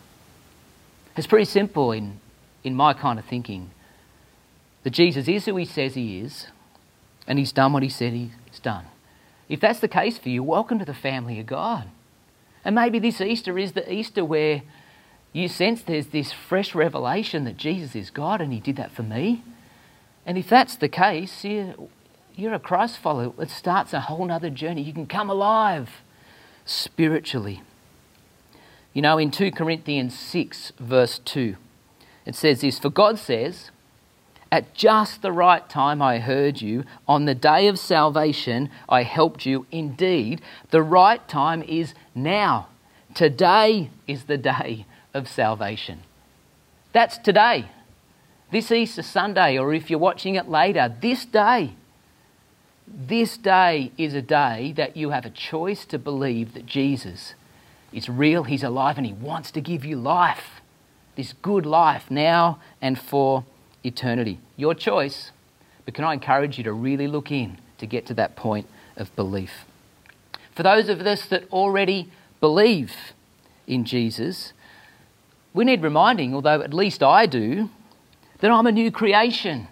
it's 1.17 1.25
pretty 1.25 1.45
simple 1.45 1.91
in, 1.91 2.19
in 2.63 2.75
my 2.75 2.93
kind 2.93 3.17
of 3.17 3.25
thinking 3.25 3.71
that 4.85 4.91
Jesus 4.91 5.27
is 5.27 5.45
who 5.45 5.55
he 5.55 5.65
says 5.65 5.95
he 5.95 6.19
is 6.19 6.45
and 7.25 7.39
he's 7.39 7.51
done 7.51 7.73
what 7.73 7.81
he 7.81 7.89
said 7.89 8.13
he's 8.13 8.59
done. 8.61 8.85
If 9.49 9.59
that's 9.59 9.79
the 9.79 9.87
case 9.87 10.19
for 10.19 10.29
you, 10.29 10.43
welcome 10.43 10.77
to 10.77 10.85
the 10.85 10.93
family 10.93 11.39
of 11.39 11.47
God. 11.47 11.89
And 12.63 12.75
maybe 12.75 12.99
this 12.99 13.19
Easter 13.19 13.57
is 13.57 13.71
the 13.71 13.91
Easter 13.91 14.23
where 14.23 14.61
you 15.33 15.47
sense 15.47 15.81
there's 15.81 16.07
this 16.07 16.31
fresh 16.31 16.75
revelation 16.75 17.45
that 17.45 17.57
Jesus 17.57 17.95
is 17.95 18.11
God 18.11 18.41
and 18.41 18.53
he 18.53 18.59
did 18.59 18.75
that 18.75 18.91
for 18.91 19.01
me. 19.01 19.43
And 20.23 20.37
if 20.37 20.47
that's 20.47 20.75
the 20.75 20.87
case, 20.87 21.43
you're, 21.43 22.53
a 22.53 22.59
Christ 22.59 22.99
follower. 22.99 23.33
It 23.41 23.49
starts 23.49 23.91
a 23.91 24.01
whole 24.01 24.31
other 24.31 24.51
journey. 24.51 24.83
You 24.83 24.93
can 24.93 25.07
come 25.07 25.31
alive 25.31 25.89
spiritually. 26.63 27.63
You 28.93 29.01
know, 29.01 29.17
in 29.17 29.31
2 29.31 29.49
Corinthians 29.49 30.17
6, 30.17 30.73
verse 30.79 31.19
2, 31.25 31.55
it 32.27 32.35
says 32.35 32.61
this 32.61 32.77
For 32.77 32.91
God 32.91 33.17
says, 33.17 33.71
at 34.51 34.73
just 34.73 35.21
the 35.21 35.31
right 35.31 35.67
time, 35.67 36.01
I 36.01 36.19
heard 36.19 36.61
you. 36.61 36.83
On 37.07 37.25
the 37.25 37.35
day 37.35 37.67
of 37.67 37.79
salvation, 37.79 38.69
I 38.87 39.03
helped 39.03 39.45
you. 39.45 39.65
Indeed, 39.71 40.41
the 40.71 40.83
right 40.83 41.25
time 41.27 41.63
is 41.63 41.93
now. 42.13 42.67
Today 43.13 43.89
is 44.07 44.25
the 44.25 44.37
day 44.37 44.85
of 45.13 45.27
salvation. 45.27 46.01
That's 46.93 47.17
today, 47.17 47.65
this 48.51 48.71
Easter 48.71 49.01
Sunday, 49.01 49.57
or 49.57 49.73
if 49.73 49.89
you're 49.89 49.99
watching 49.99 50.35
it 50.35 50.47
later, 50.47 50.93
this 51.01 51.25
day. 51.25 51.73
This 52.87 53.37
day 53.37 53.91
is 53.97 54.13
a 54.13 54.21
day 54.21 54.71
that 54.77 54.95
you 54.95 55.09
have 55.09 55.25
a 55.25 55.31
choice 55.31 55.85
to 55.85 55.97
believe 55.97 56.53
that 56.53 56.67
Jesus 56.67 57.33
is 57.91 58.07
real, 58.07 58.43
He's 58.43 58.63
alive, 58.63 58.97
and 58.97 59.05
He 59.05 59.13
wants 59.13 59.49
to 59.51 59.61
give 59.61 59.83
you 59.83 59.97
life. 59.97 60.61
This 61.15 61.33
good 61.33 61.65
life 61.65 62.11
now 62.11 62.59
and 62.81 62.99
for 62.99 63.43
eternity. 63.85 64.39
Your 64.57 64.73
choice, 64.73 65.31
but 65.85 65.93
can 65.93 66.03
I 66.03 66.13
encourage 66.13 66.57
you 66.57 66.63
to 66.63 66.73
really 66.73 67.07
look 67.07 67.31
in 67.31 67.57
to 67.77 67.85
get 67.85 68.05
to 68.07 68.13
that 68.15 68.35
point 68.35 68.67
of 68.97 69.15
belief? 69.15 69.65
For 70.53 70.63
those 70.63 70.89
of 70.89 71.01
us 71.01 71.25
that 71.27 71.51
already 71.51 72.09
believe 72.39 72.93
in 73.67 73.85
Jesus, 73.85 74.53
we 75.53 75.65
need 75.65 75.81
reminding, 75.81 76.33
although 76.33 76.61
at 76.61 76.73
least 76.73 77.03
I 77.03 77.25
do, 77.25 77.69
that 78.39 78.51
I'm 78.51 78.67
a 78.67 78.71
new 78.71 78.91
creation 78.91 79.67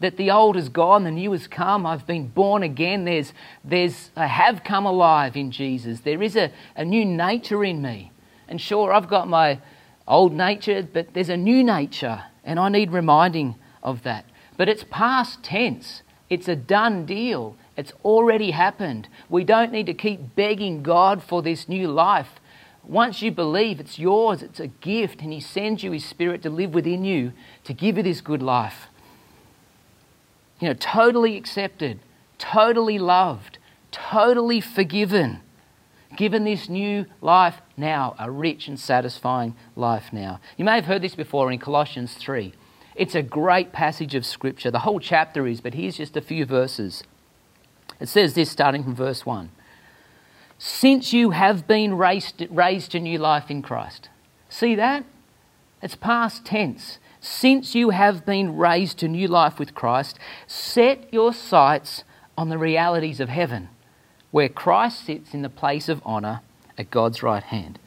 that 0.00 0.16
the 0.16 0.30
old 0.30 0.56
is 0.56 0.68
gone, 0.68 1.04
the 1.04 1.10
new 1.10 1.32
has 1.32 1.46
come. 1.46 1.84
I've 1.84 2.06
been 2.06 2.28
born 2.28 2.62
again. 2.62 3.04
There's, 3.04 3.32
there's, 3.64 4.10
I 4.16 4.26
have 4.26 4.62
come 4.62 4.86
alive 4.86 5.36
in 5.36 5.50
Jesus. 5.50 6.00
There 6.00 6.22
is 6.22 6.36
a, 6.36 6.52
a 6.76 6.84
new 6.84 7.04
nature 7.04 7.64
in 7.64 7.82
me. 7.82 8.12
And 8.46 8.60
sure, 8.60 8.92
I've 8.92 9.08
got 9.08 9.28
my 9.28 9.60
old 10.06 10.32
nature, 10.32 10.86
but 10.90 11.14
there's 11.14 11.28
a 11.28 11.36
new 11.36 11.64
nature, 11.64 12.22
and 12.48 12.58
I 12.58 12.68
need 12.68 12.90
reminding 12.90 13.54
of 13.82 14.02
that. 14.02 14.24
But 14.56 14.68
it's 14.68 14.84
past 14.90 15.44
tense, 15.44 16.02
it's 16.28 16.48
a 16.48 16.56
done 16.56 17.06
deal. 17.06 17.56
It's 17.76 17.92
already 18.04 18.50
happened. 18.50 19.08
We 19.28 19.44
don't 19.44 19.70
need 19.70 19.86
to 19.86 19.94
keep 19.94 20.34
begging 20.34 20.82
God 20.82 21.22
for 21.22 21.42
this 21.42 21.68
new 21.68 21.86
life. 21.86 22.40
Once 22.82 23.22
you 23.22 23.30
believe, 23.30 23.78
it's 23.78 24.00
yours, 24.00 24.42
it's 24.42 24.58
a 24.58 24.66
gift, 24.66 25.22
and 25.22 25.32
He 25.32 25.38
sends 25.38 25.84
you 25.84 25.92
His 25.92 26.04
Spirit 26.04 26.42
to 26.42 26.50
live 26.50 26.74
within 26.74 27.04
you 27.04 27.32
to 27.62 27.72
give 27.72 27.96
you 27.96 28.02
this 28.02 28.20
good 28.20 28.42
life 28.42 28.88
you 30.60 30.68
know, 30.68 30.74
totally 30.74 31.36
accepted, 31.36 32.00
totally 32.38 32.98
loved, 32.98 33.58
totally 33.90 34.60
forgiven, 34.60 35.40
given 36.16 36.44
this 36.44 36.68
new 36.68 37.06
life 37.20 37.60
now, 37.76 38.14
a 38.18 38.30
rich 38.30 38.68
and 38.68 38.78
satisfying 38.78 39.54
life 39.76 40.12
now. 40.12 40.40
You 40.56 40.64
may 40.64 40.74
have 40.74 40.86
heard 40.86 41.02
this 41.02 41.14
before 41.14 41.52
in 41.52 41.58
Colossians 41.58 42.14
3. 42.14 42.52
It's 42.94 43.14
a 43.14 43.22
great 43.22 43.72
passage 43.72 44.14
of 44.14 44.26
Scripture. 44.26 44.70
The 44.70 44.80
whole 44.80 45.00
chapter 45.00 45.46
is, 45.46 45.60
but 45.60 45.74
here's 45.74 45.98
just 45.98 46.16
a 46.16 46.20
few 46.20 46.44
verses. 46.44 47.04
It 48.00 48.08
says 48.08 48.34
this 48.34 48.50
starting 48.50 48.82
from 48.82 48.94
verse 48.94 49.24
1 49.24 49.50
Since 50.58 51.12
you 51.12 51.30
have 51.30 51.66
been 51.66 51.94
raised, 51.96 52.46
raised 52.50 52.92
to 52.92 53.00
new 53.00 53.18
life 53.18 53.50
in 53.50 53.62
Christ. 53.62 54.08
See 54.48 54.74
that? 54.74 55.04
It's 55.82 55.94
past 55.94 56.44
tense. 56.44 56.98
Since 57.20 57.74
you 57.74 57.90
have 57.90 58.24
been 58.24 58.56
raised 58.56 58.98
to 58.98 59.08
new 59.08 59.28
life 59.28 59.58
with 59.58 59.74
Christ, 59.74 60.18
set 60.46 61.12
your 61.12 61.32
sights 61.32 62.04
on 62.36 62.48
the 62.48 62.58
realities 62.58 63.20
of 63.20 63.28
heaven, 63.28 63.68
where 64.30 64.48
Christ 64.48 65.04
sits 65.04 65.34
in 65.34 65.42
the 65.42 65.48
place 65.48 65.88
of 65.88 66.04
honour 66.04 66.40
at 66.76 66.90
God's 66.90 67.22
right 67.22 67.42
hand. 67.42 67.78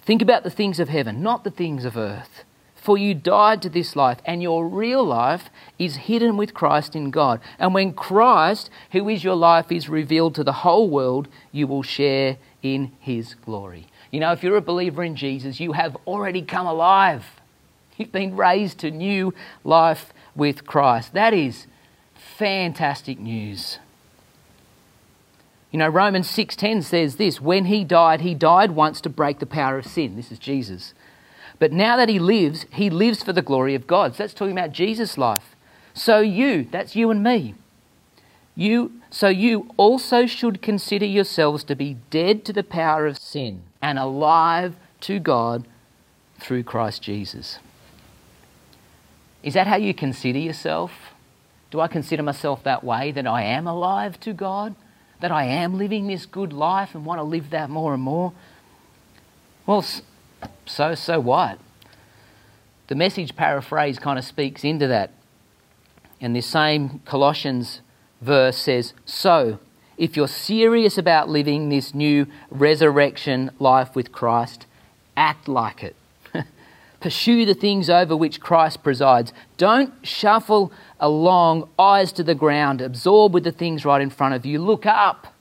Think 0.00 0.22
about 0.22 0.44
the 0.44 0.50
things 0.50 0.78
of 0.78 0.88
heaven, 0.88 1.22
not 1.22 1.44
the 1.44 1.50
things 1.50 1.84
of 1.84 1.96
earth. 1.96 2.44
For 2.76 2.96
you 2.96 3.14
died 3.14 3.62
to 3.62 3.68
this 3.68 3.96
life, 3.96 4.18
and 4.24 4.40
your 4.40 4.68
real 4.68 5.04
life 5.04 5.50
is 5.76 5.96
hidden 5.96 6.36
with 6.36 6.54
Christ 6.54 6.94
in 6.94 7.10
God. 7.10 7.40
And 7.58 7.74
when 7.74 7.92
Christ, 7.92 8.70
who 8.92 9.08
is 9.08 9.24
your 9.24 9.34
life, 9.34 9.72
is 9.72 9.88
revealed 9.88 10.36
to 10.36 10.44
the 10.44 10.52
whole 10.52 10.88
world, 10.88 11.26
you 11.50 11.66
will 11.66 11.82
share 11.82 12.36
in 12.62 12.92
his 13.00 13.34
glory. 13.34 13.88
You 14.12 14.20
know, 14.20 14.30
if 14.30 14.44
you're 14.44 14.56
a 14.56 14.62
believer 14.62 15.02
in 15.02 15.16
Jesus, 15.16 15.58
you 15.58 15.72
have 15.72 15.96
already 16.06 16.42
come 16.42 16.68
alive. 16.68 17.24
You've 17.96 18.12
been 18.12 18.36
raised 18.36 18.78
to 18.78 18.90
new 18.92 19.34
life 19.64 20.12
with 20.36 20.64
Christ. 20.64 21.12
That 21.12 21.34
is 21.34 21.66
fantastic 22.14 23.18
news. 23.18 23.80
You 25.76 25.80
know, 25.80 25.88
Romans 25.90 26.26
6:10 26.30 26.82
says 26.82 27.16
this, 27.16 27.38
when 27.38 27.66
he 27.66 27.84
died, 27.84 28.22
he 28.22 28.34
died 28.34 28.70
once 28.70 28.98
to 29.02 29.10
break 29.10 29.40
the 29.40 29.44
power 29.44 29.76
of 29.76 29.84
sin. 29.84 30.16
This 30.16 30.32
is 30.32 30.38
Jesus. 30.38 30.94
But 31.58 31.70
now 31.70 31.98
that 31.98 32.08
he 32.08 32.18
lives, 32.18 32.64
he 32.72 32.88
lives 32.88 33.22
for 33.22 33.34
the 33.34 33.42
glory 33.42 33.74
of 33.74 33.86
God. 33.86 34.14
So 34.14 34.22
that's 34.22 34.32
talking 34.32 34.56
about 34.56 34.72
Jesus' 34.72 35.18
life. 35.18 35.54
So 35.92 36.20
you, 36.20 36.66
that's 36.70 36.96
you 36.96 37.10
and 37.10 37.22
me. 37.22 37.56
You 38.54 39.02
so 39.10 39.28
you 39.28 39.68
also 39.76 40.24
should 40.24 40.62
consider 40.62 41.04
yourselves 41.04 41.62
to 41.64 41.76
be 41.76 41.98
dead 42.08 42.46
to 42.46 42.54
the 42.54 42.64
power 42.64 43.06
of 43.06 43.18
sin 43.18 43.60
and 43.82 43.98
alive 43.98 44.76
to 45.00 45.18
God 45.18 45.68
through 46.40 46.62
Christ 46.62 47.02
Jesus. 47.02 47.58
Is 49.42 49.52
that 49.52 49.66
how 49.66 49.76
you 49.76 49.92
consider 49.92 50.38
yourself? 50.38 51.12
Do 51.70 51.80
I 51.80 51.86
consider 51.86 52.22
myself 52.22 52.62
that 52.62 52.82
way, 52.82 53.12
that 53.12 53.26
I 53.26 53.42
am 53.42 53.66
alive 53.66 54.18
to 54.20 54.32
God? 54.32 54.74
That 55.20 55.32
I 55.32 55.44
am 55.44 55.78
living 55.78 56.06
this 56.06 56.26
good 56.26 56.52
life 56.52 56.94
and 56.94 57.04
want 57.04 57.18
to 57.18 57.22
live 57.24 57.50
that 57.50 57.70
more 57.70 57.94
and 57.94 58.02
more? 58.02 58.32
Well, 59.66 59.84
so, 60.66 60.94
so 60.94 61.20
what? 61.20 61.58
The 62.88 62.94
message 62.94 63.34
paraphrase 63.34 63.98
kind 63.98 64.18
of 64.18 64.24
speaks 64.24 64.62
into 64.62 64.86
that. 64.86 65.10
And 66.20 66.34
this 66.34 66.46
same 66.46 67.00
Colossians 67.04 67.80
verse 68.20 68.56
says, 68.56 68.94
So, 69.04 69.58
if 69.98 70.16
you're 70.16 70.28
serious 70.28 70.98
about 70.98 71.28
living 71.28 71.68
this 71.68 71.94
new 71.94 72.26
resurrection 72.50 73.50
life 73.58 73.94
with 73.94 74.12
Christ, 74.12 74.66
act 75.16 75.48
like 75.48 75.82
it. 75.82 75.96
Pursue 77.00 77.44
the 77.44 77.54
things 77.54 77.90
over 77.90 78.16
which 78.16 78.40
Christ 78.40 78.82
presides. 78.82 79.32
Don't 79.56 79.94
shuffle 80.06 80.72
along, 81.00 81.68
eyes 81.78 82.12
to 82.12 82.22
the 82.22 82.34
ground, 82.34 82.80
absorb 82.80 83.34
with 83.34 83.44
the 83.44 83.52
things 83.52 83.84
right 83.84 84.00
in 84.00 84.10
front 84.10 84.34
of 84.34 84.46
you. 84.46 84.58
Look 84.58 84.86
up 84.86 85.34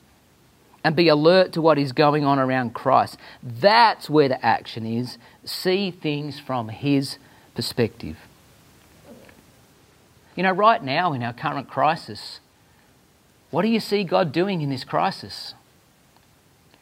and 0.84 0.96
be 0.96 1.08
alert 1.08 1.54
to 1.54 1.62
what 1.62 1.80
is 1.80 1.92
going 1.92 2.24
on 2.26 2.38
around 2.38 2.74
Christ. 2.74 3.18
That's 3.42 4.10
where 4.10 4.30
the 4.30 4.46
action 4.46 4.86
is. 4.86 5.18
See 5.44 5.92
things 5.92 6.40
from 6.40 6.70
His 6.70 7.18
perspective. 7.56 8.18
You 10.36 10.44
know, 10.44 10.52
right 10.52 10.84
now 10.84 11.14
in 11.14 11.24
our 11.24 11.34
current 11.34 11.70
crisis, 11.70 12.40
what 13.52 13.62
do 13.62 13.70
you 13.70 13.80
see 13.80 14.04
God 14.04 14.32
doing 14.32 14.62
in 14.62 14.70
this 14.70 14.84
crisis? 14.84 15.54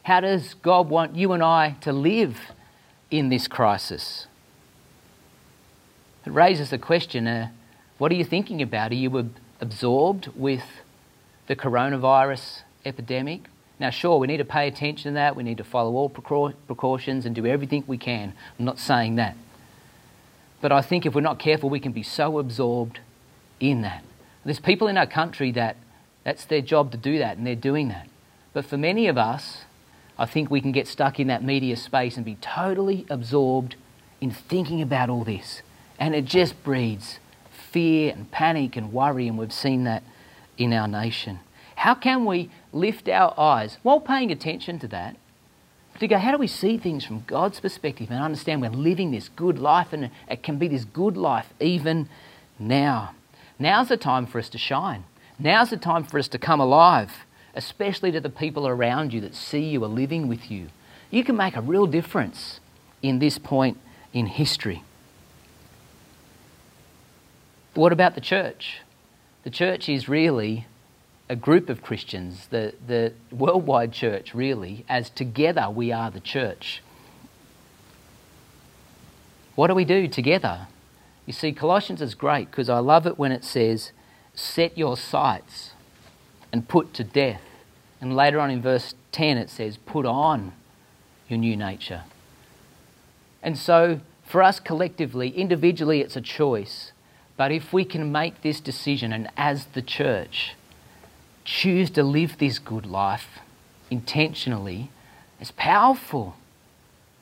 How 0.04 0.20
does 0.20 0.56
God 0.56 0.90
want 0.90 1.16
you 1.16 1.32
and 1.32 1.44
I 1.44 1.76
to 1.82 1.94
live 1.94 2.52
in 3.10 3.30
this 3.30 3.48
crisis? 3.48 4.28
It 6.26 6.32
raises 6.32 6.72
the 6.72 6.78
question 6.78 7.28
uh, 7.28 7.50
what 7.98 8.12
are 8.12 8.16
you 8.16 8.24
thinking 8.24 8.62
about? 8.62 8.92
Are 8.92 8.96
you 8.96 9.32
absorbed 9.62 10.30
with 10.36 10.64
the 11.48 11.56
coronavirus 11.56 12.62
epidemic? 12.86 13.42
Now, 13.80 13.90
sure, 13.90 14.20
we 14.20 14.28
need 14.28 14.38
to 14.38 14.46
pay 14.46 14.68
attention 14.68 15.12
to 15.12 15.16
that. 15.16 15.36
We 15.36 15.44
need 15.44 15.58
to 15.58 15.64
follow 15.64 15.94
all 15.94 16.10
precautions 16.10 17.26
and 17.26 17.36
do 17.36 17.46
everything 17.46 17.84
we 17.88 17.98
can. 17.98 18.34
I'm 18.58 18.66
not 18.66 18.80
saying 18.80 19.16
that. 19.16 19.36
But 20.62 20.72
I 20.72 20.82
think 20.82 21.06
if 21.06 21.14
we're 21.14 21.22
not 21.22 21.40
careful, 21.40 21.70
we 21.70 21.80
can 21.80 21.92
be 21.92 22.04
so 22.04 22.40
absorbed 22.40 23.00
in 23.60 23.82
that. 23.82 24.04
There's 24.46 24.60
people 24.60 24.88
in 24.88 24.98
our 24.98 25.08
country 25.08 25.52
that 25.52 25.78
that's 26.24 26.46
their 26.46 26.62
job 26.62 26.92
to 26.92 26.98
do 26.98 27.18
that, 27.20 27.38
and 27.38 27.46
they're 27.46 27.56
doing 27.56 27.90
that. 27.90 28.08
But 28.54 28.66
for 28.66 28.78
many 28.78 29.08
of 29.08 29.18
us, 29.18 29.64
I 30.18 30.26
think 30.26 30.50
we 30.50 30.62
can 30.62 30.72
get 30.72 30.88
stuck 30.88 31.20
in 31.20 31.28
that 31.28 31.44
media 31.44 31.76
space 31.76 32.16
and 32.16 32.26
be 32.26 32.36
totally 32.36 33.06
absorbed 33.10 33.76
in 34.22 34.32
thinking 34.32 34.82
about 34.82 35.10
all 35.10 35.24
this 35.24 35.62
and 36.00 36.16
it 36.16 36.26
just 36.26 36.64
breeds 36.64 37.20
fear 37.74 38.14
and 38.14 38.32
panic 38.32 38.78
and 38.78 38.94
worry, 38.94 39.28
and 39.28 39.38
we've 39.38 39.52
seen 39.52 39.84
that 39.84 40.04
in 40.58 40.72
our 40.72 40.88
nation. 40.88 41.40
How 41.76 41.96
can 41.96 42.24
we 42.24 42.50
lift 42.72 43.10
our 43.10 43.38
eyes 43.38 43.78
while 43.84 44.00
paying 44.00 44.32
attention 44.32 44.80
to 44.80 44.88
that? 44.90 45.18
To 46.00 46.08
go, 46.08 46.18
how 46.18 46.32
do 46.32 46.38
we 46.38 46.48
see 46.48 46.78
things 46.78 47.04
from 47.04 47.24
God's 47.28 47.60
perspective 47.60 48.10
and 48.10 48.24
understand 48.24 48.62
we're 48.62 48.70
living 48.70 49.12
this 49.12 49.30
good 49.30 49.60
life 49.60 49.92
and 49.92 50.10
it 50.30 50.44
can 50.44 50.58
be 50.58 50.68
this 50.68 50.86
good 50.86 51.18
life 51.18 51.54
even 51.60 52.10
now? 52.58 53.16
Now's 53.60 53.90
the 53.90 53.98
time 53.98 54.26
for 54.26 54.40
us 54.40 54.50
to 54.50 54.58
shine. 54.58 55.04
Now's 55.40 55.72
the 55.72 55.78
time 55.78 56.04
for 56.04 56.20
us 56.20 56.28
to 56.30 56.38
come 56.38 56.60
alive, 56.60 57.12
especially 57.56 58.12
to 58.12 58.20
the 58.20 58.30
people 58.30 58.68
around 58.68 59.14
you 59.14 59.22
that 59.22 59.36
see 59.36 59.64
you 59.64 59.84
are 59.84 59.88
living 59.90 60.28
with 60.28 60.50
you. 60.50 60.70
You 61.12 61.24
can 61.24 61.36
make 61.36 61.56
a 61.56 61.62
real 61.62 61.86
difference 61.86 62.60
in 63.02 63.20
this 63.20 63.38
point 63.38 63.78
in 64.14 64.26
history. 64.28 64.84
But 67.74 67.82
what 67.82 67.94
about 67.94 68.16
the 68.16 68.22
church? 68.22 68.82
The 69.44 69.50
church 69.50 69.90
is 69.90 70.08
really 70.08 70.68
a 71.30 71.36
group 71.36 71.70
of 71.70 71.82
Christians, 71.82 72.48
the, 72.48 72.74
the 72.86 73.14
worldwide 73.32 73.92
church, 73.92 74.34
really, 74.34 74.86
as 74.88 75.10
together 75.10 75.70
we 75.70 75.92
are 75.92 76.12
the 76.12 76.20
church. 76.20 76.82
What 79.56 79.68
do 79.68 79.76
we 79.76 79.86
do 79.86 80.08
together? 80.08 80.68
You 81.26 81.34
see, 81.34 81.52
Colossians 81.52 82.02
is 82.02 82.16
great 82.16 82.52
because 82.52 82.70
I 82.70 82.80
love 82.80 83.06
it 83.06 83.18
when 83.18 83.32
it 83.32 83.44
says, 83.44 83.92
set 84.34 84.78
your 84.78 84.98
sights 84.98 85.72
and 86.52 86.68
put 86.68 86.94
to 86.96 87.04
death. 87.04 87.42
And 88.02 88.16
later 88.16 88.40
on 88.40 88.50
in 88.50 88.62
verse 88.62 88.96
10, 89.12 89.38
it 89.38 89.50
says, 89.50 89.78
put 89.78 90.06
on 90.06 90.54
your 91.30 91.40
new 91.40 91.56
nature. 91.56 92.04
And 93.42 93.58
so, 93.58 94.02
for 94.24 94.42
us 94.42 94.60
collectively, 94.60 95.30
individually, 95.30 96.02
it's 96.02 96.16
a 96.16 96.22
choice. 96.22 96.93
But 97.36 97.52
if 97.52 97.74
we 97.74 97.84
can 97.86 98.12
make 98.12 98.42
this 98.42 98.60
decision 98.60 99.12
and 99.12 99.30
as 99.36 99.66
the 99.74 99.82
church 99.82 100.56
choose 101.44 101.90
to 101.92 102.04
live 102.04 102.38
this 102.38 102.60
good 102.60 102.86
life 102.86 103.40
intentionally, 103.90 104.92
it's 105.40 105.52
powerful. 105.56 106.36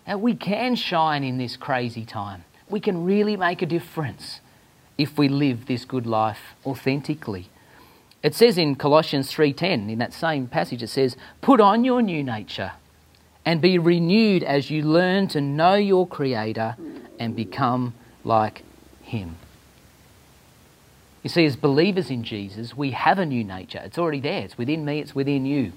And 0.06 0.22
we 0.22 0.36
can 0.36 0.76
shine 0.76 1.24
in 1.24 1.38
this 1.38 1.56
crazy 1.56 2.06
time. 2.06 2.44
We 2.70 2.80
can 2.80 3.04
really 3.06 3.38
make 3.38 3.62
a 3.62 3.66
difference 3.66 4.42
if 4.98 5.18
we 5.18 5.28
live 5.28 5.66
this 5.66 5.86
good 5.86 6.06
life 6.06 6.56
authentically. 6.66 7.50
It 8.22 8.36
says 8.36 8.58
in 8.58 8.76
Colossians 8.76 9.32
3:10 9.32 9.90
in 9.90 9.98
that 10.00 10.14
same 10.14 10.48
passage 10.48 10.84
it 10.84 10.90
says, 10.90 11.18
"Put 11.42 11.60
on 11.60 11.84
your 11.84 12.02
new 12.02 12.24
nature 12.24 12.74
and 13.46 13.62
be 13.62 13.80
renewed 13.80 14.44
as 14.44 14.70
you 14.70 14.84
learn 14.84 15.28
to 15.30 15.42
know 15.42 15.74
your 15.74 16.06
creator 16.06 16.76
and 17.20 17.36
become 17.36 17.94
like 18.24 18.64
him." 19.02 19.38
You 21.24 21.30
see 21.30 21.46
as 21.46 21.56
believers 21.56 22.10
in 22.10 22.24
Jesus, 22.24 22.76
we 22.76 22.92
have 22.92 23.20
a 23.20 23.26
new 23.26 23.44
nature. 23.44 23.82
It's 23.84 23.98
already 23.98 24.20
there. 24.20 24.42
It's 24.42 24.58
within 24.58 24.86
me, 24.86 25.00
it's 25.00 25.14
within 25.14 25.46
you. 25.46 25.74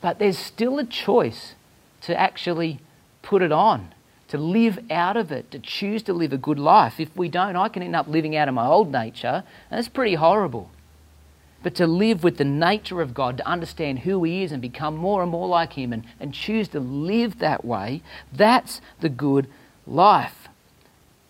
But 0.00 0.18
there's 0.18 0.38
still 0.38 0.78
a 0.78 0.84
choice 0.84 1.54
to 2.02 2.18
actually 2.18 2.80
put 3.22 3.40
it 3.40 3.52
on, 3.52 3.94
to 4.28 4.38
live 4.38 4.80
out 4.90 5.16
of 5.16 5.30
it, 5.30 5.52
to 5.52 5.60
choose 5.60 6.02
to 6.04 6.12
live 6.12 6.32
a 6.32 6.38
good 6.38 6.58
life. 6.58 6.98
If 6.98 7.16
we 7.16 7.28
don't, 7.28 7.54
I 7.54 7.68
can 7.68 7.82
end 7.82 7.94
up 7.94 8.08
living 8.08 8.34
out 8.34 8.48
of 8.48 8.54
my 8.54 8.66
old 8.66 8.90
nature, 8.90 9.44
and 9.70 9.78
that's 9.78 9.88
pretty 9.88 10.14
horrible 10.14 10.70
but 11.62 11.74
to 11.76 11.86
live 11.86 12.24
with 12.24 12.38
the 12.38 12.44
nature 12.44 13.00
of 13.00 13.14
God, 13.14 13.36
to 13.36 13.46
understand 13.46 14.00
who 14.00 14.22
He 14.24 14.42
is 14.42 14.52
and 14.52 14.60
become 14.60 14.96
more 14.96 15.22
and 15.22 15.30
more 15.30 15.48
like 15.48 15.74
Him 15.74 15.92
and, 15.92 16.04
and 16.18 16.34
choose 16.34 16.68
to 16.68 16.80
live 16.80 17.38
that 17.38 17.64
way, 17.64 18.02
that's 18.32 18.80
the 19.00 19.08
good 19.08 19.48
life. 19.86 20.41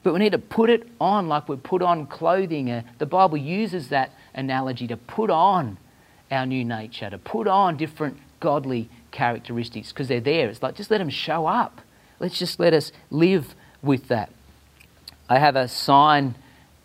But 0.03 0.13
we 0.13 0.19
need 0.19 0.33
to 0.33 0.39
put 0.39 0.71
it 0.71 0.89
on 1.01 1.29
like 1.29 1.49
we 1.49 1.57
put 1.57 1.83
on 1.83 2.07
clothing. 2.07 2.71
Uh, 2.71 2.83
the 2.99 3.07
Bible 3.07 3.37
uses 3.37 3.89
that 3.89 4.11
analogy 4.35 4.87
to 4.89 4.97
put 4.97 5.31
on 5.31 5.79
our 6.31 6.47
new 6.47 6.65
nature, 6.65 7.11
to 7.11 7.19
put 7.19 7.47
on 7.47 7.77
different 7.77 8.19
godly 8.41 8.89
characteristics 9.11 9.91
because 9.91 10.09
they're 10.09 10.21
there. 10.21 10.49
It's 10.49 10.63
like 10.63 10.75
just 10.75 10.91
let 10.91 10.99
them 10.99 11.11
show 11.11 11.47
up. 11.47 11.81
Let's 12.19 12.39
just 12.39 12.59
let 12.59 12.73
us 12.73 12.91
live 13.11 13.55
with 13.83 14.09
that. 14.09 14.31
I 15.29 15.39
have 15.39 15.57
a 15.57 15.69
sign 15.69 16.35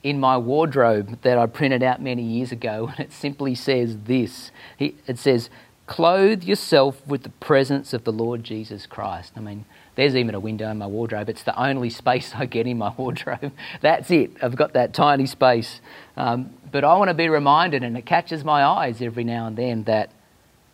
in 0.03 0.19
my 0.19 0.37
wardrobe 0.37 1.21
that 1.23 1.37
I 1.37 1.47
printed 1.47 1.83
out 1.83 2.01
many 2.01 2.23
years 2.23 2.51
ago, 2.51 2.87
and 2.91 2.99
it 2.99 3.11
simply 3.11 3.55
says 3.55 3.97
this 4.05 4.51
it 4.77 5.17
says, 5.17 5.49
Clothe 5.87 6.43
yourself 6.43 7.05
with 7.07 7.23
the 7.23 7.29
presence 7.29 7.93
of 7.93 8.03
the 8.03 8.11
Lord 8.11 8.43
Jesus 8.43 8.85
Christ. 8.85 9.33
I 9.37 9.39
mean, 9.39 9.63
there's 9.97 10.15
even 10.15 10.35
a 10.35 10.39
window 10.39 10.69
in 10.69 10.77
my 10.77 10.85
wardrobe. 10.85 11.27
It's 11.27 11.41
the 11.41 11.59
only 11.59 11.89
space 11.89 12.33
I 12.35 12.45
get 12.45 12.67
in 12.67 12.77
my 12.77 12.93
wardrobe. 12.95 13.51
That's 13.81 14.11
it. 14.11 14.31
I've 14.43 14.55
got 14.55 14.73
that 14.73 14.93
tiny 14.93 15.25
space. 15.25 15.81
Um, 16.15 16.53
but 16.71 16.83
I 16.83 16.95
want 16.97 17.09
to 17.09 17.15
be 17.15 17.27
reminded, 17.27 17.81
and 17.81 17.97
it 17.97 18.05
catches 18.05 18.43
my 18.43 18.63
eyes 18.63 19.01
every 19.01 19.23
now 19.23 19.47
and 19.47 19.57
then, 19.57 19.85
that, 19.85 20.11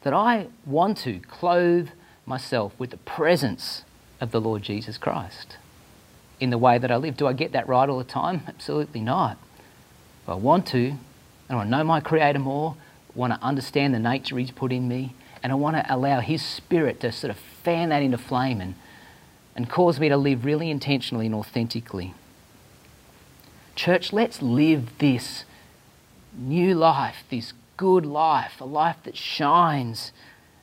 that 0.01 0.13
I 0.13 0.47
want 0.65 0.97
to 0.99 1.21
clothe 1.21 1.87
myself 2.25 2.73
with 2.77 2.89
the 2.89 2.97
presence 2.97 3.85
of 4.19 4.31
the 4.31 4.41
Lord 4.41 4.61
Jesus 4.61 4.97
Christ 4.97 5.55
in 6.41 6.49
the 6.49 6.57
way 6.57 6.77
that 6.77 6.91
I 6.91 6.97
live. 6.97 7.15
Do 7.15 7.25
I 7.25 7.31
get 7.31 7.53
that 7.53 7.65
right 7.69 7.87
all 7.87 7.99
the 7.99 8.03
time? 8.03 8.41
Absolutely 8.45 8.99
not. 8.99 9.37
But 10.25 10.33
I 10.33 10.35
want 10.35 10.67
to. 10.67 10.79
and 10.87 10.99
I 11.49 11.55
want 11.55 11.67
to 11.67 11.71
know 11.71 11.83
my 11.85 12.01
Creator 12.01 12.39
more. 12.39 12.75
I 13.15 13.17
want 13.17 13.31
to 13.31 13.39
understand 13.41 13.93
the 13.93 13.99
nature 13.99 14.37
He's 14.37 14.51
put 14.51 14.73
in 14.73 14.89
me. 14.89 15.15
And 15.41 15.53
I 15.53 15.55
want 15.55 15.77
to 15.77 15.85
allow 15.93 16.19
His 16.19 16.41
Spirit 16.41 16.99
to 16.99 17.11
sort 17.13 17.31
of 17.31 17.37
fan 17.37 17.87
that 17.89 18.01
into 18.01 18.17
flame 18.17 18.59
and, 18.59 18.75
and 19.55 19.69
cause 19.69 19.99
me 19.99 20.09
to 20.09 20.17
live 20.17 20.45
really 20.45 20.69
intentionally 20.69 21.25
and 21.25 21.35
authentically. 21.35 22.13
Church, 23.75 24.13
let's 24.13 24.41
live 24.41 24.97
this 24.99 25.45
new 26.35 26.75
life, 26.75 27.23
this 27.29 27.53
good 27.77 28.05
life, 28.05 28.59
a 28.59 28.65
life 28.65 28.97
that 29.03 29.17
shines 29.17 30.11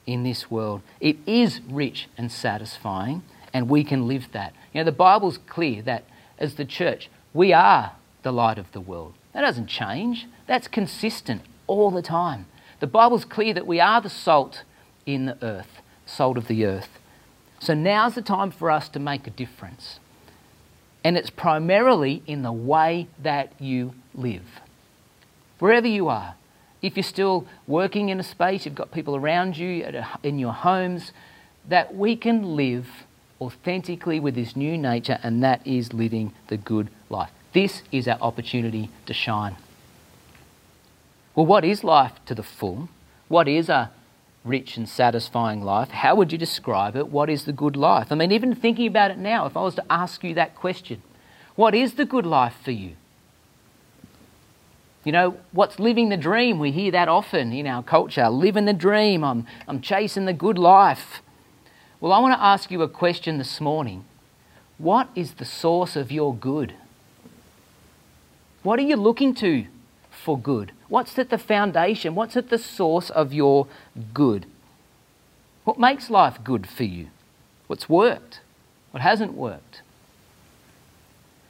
in 0.06 0.22
this 0.22 0.50
world. 0.50 0.82
It 1.00 1.16
is 1.26 1.60
rich 1.68 2.08
and 2.16 2.30
satisfying, 2.30 3.22
and 3.52 3.68
we 3.68 3.84
can 3.84 4.06
live 4.06 4.28
that. 4.32 4.52
You 4.72 4.80
know, 4.80 4.84
the 4.84 4.92
Bible's 4.92 5.38
clear 5.38 5.82
that 5.82 6.04
as 6.38 6.54
the 6.54 6.64
church, 6.64 7.08
we 7.32 7.52
are 7.52 7.92
the 8.22 8.32
light 8.32 8.58
of 8.58 8.70
the 8.72 8.80
world. 8.80 9.14
That 9.32 9.42
doesn't 9.42 9.66
change, 9.66 10.26
that's 10.46 10.68
consistent 10.68 11.42
all 11.66 11.90
the 11.90 12.02
time. 12.02 12.46
The 12.80 12.86
Bible's 12.86 13.24
clear 13.24 13.54
that 13.54 13.66
we 13.66 13.78
are 13.78 14.00
the 14.00 14.08
salt 14.08 14.64
in 15.06 15.26
the 15.26 15.38
earth, 15.42 15.80
salt 16.06 16.36
of 16.36 16.48
the 16.48 16.64
earth. 16.64 16.99
So 17.60 17.74
now's 17.74 18.14
the 18.14 18.22
time 18.22 18.50
for 18.50 18.70
us 18.70 18.88
to 18.88 18.98
make 18.98 19.26
a 19.26 19.30
difference. 19.30 20.00
And 21.04 21.16
it's 21.16 21.30
primarily 21.30 22.22
in 22.26 22.42
the 22.42 22.52
way 22.52 23.06
that 23.22 23.52
you 23.60 23.94
live. 24.14 24.60
Wherever 25.58 25.86
you 25.86 26.08
are, 26.08 26.34
if 26.82 26.96
you're 26.96 27.04
still 27.04 27.46
working 27.66 28.08
in 28.08 28.18
a 28.18 28.22
space, 28.22 28.64
you've 28.64 28.74
got 28.74 28.90
people 28.90 29.14
around 29.14 29.58
you 29.58 30.04
in 30.22 30.38
your 30.38 30.54
homes, 30.54 31.12
that 31.68 31.94
we 31.94 32.16
can 32.16 32.56
live 32.56 32.88
authentically 33.40 34.18
with 34.18 34.34
this 34.34 34.56
new 34.56 34.78
nature, 34.78 35.18
and 35.22 35.42
that 35.42 35.66
is 35.66 35.92
living 35.92 36.32
the 36.48 36.56
good 36.56 36.88
life. 37.10 37.30
This 37.52 37.82
is 37.92 38.08
our 38.08 38.18
opportunity 38.20 38.90
to 39.04 39.12
shine. 39.12 39.56
Well, 41.34 41.46
what 41.46 41.64
is 41.64 41.84
life 41.84 42.12
to 42.26 42.34
the 42.34 42.42
full? 42.42 42.88
What 43.28 43.48
is 43.48 43.68
a 43.68 43.90
rich 44.44 44.76
and 44.76 44.88
satisfying 44.88 45.62
life? 45.62 45.90
How 45.90 46.14
would 46.14 46.32
you 46.32 46.38
describe 46.38 46.96
it? 46.96 47.08
What 47.08 47.28
is 47.28 47.44
the 47.44 47.52
good 47.52 47.76
life? 47.76 48.08
I 48.10 48.14
mean, 48.14 48.32
even 48.32 48.54
thinking 48.54 48.86
about 48.86 49.10
it 49.10 49.18
now, 49.18 49.46
if 49.46 49.56
I 49.56 49.62
was 49.62 49.74
to 49.76 49.84
ask 49.90 50.24
you 50.24 50.34
that 50.34 50.54
question, 50.54 51.02
what 51.56 51.74
is 51.74 51.94
the 51.94 52.04
good 52.04 52.26
life 52.26 52.54
for 52.64 52.70
you? 52.70 52.96
You 55.04 55.12
know, 55.12 55.36
what's 55.52 55.78
living 55.78 56.10
the 56.10 56.16
dream? 56.16 56.58
We 56.58 56.72
hear 56.72 56.92
that 56.92 57.08
often 57.08 57.52
in 57.52 57.66
our 57.66 57.82
culture. 57.82 58.28
Living 58.28 58.66
the 58.66 58.74
dream. 58.74 59.24
I'm, 59.24 59.46
I'm 59.66 59.80
chasing 59.80 60.26
the 60.26 60.34
good 60.34 60.58
life. 60.58 61.22
Well, 62.00 62.12
I 62.12 62.18
want 62.18 62.34
to 62.34 62.42
ask 62.42 62.70
you 62.70 62.82
a 62.82 62.88
question 62.88 63.38
this 63.38 63.60
morning. 63.60 64.04
What 64.78 65.08
is 65.14 65.34
the 65.34 65.44
source 65.44 65.96
of 65.96 66.12
your 66.12 66.34
good? 66.34 66.74
What 68.62 68.78
are 68.78 68.82
you 68.82 68.96
looking 68.96 69.34
to 69.36 69.66
for 70.22 70.38
good? 70.38 70.72
What's 70.88 71.18
at 71.18 71.30
the 71.30 71.38
foundation? 71.38 72.14
What's 72.14 72.36
at 72.36 72.50
the 72.50 72.58
source 72.58 73.10
of 73.10 73.32
your 73.32 73.66
good? 74.12 74.46
What 75.64 75.78
makes 75.78 76.10
life 76.10 76.38
good 76.42 76.68
for 76.68 76.84
you? 76.84 77.08
What's 77.66 77.88
worked? 77.88 78.40
What 78.90 79.02
hasn't 79.02 79.34
worked? 79.34 79.82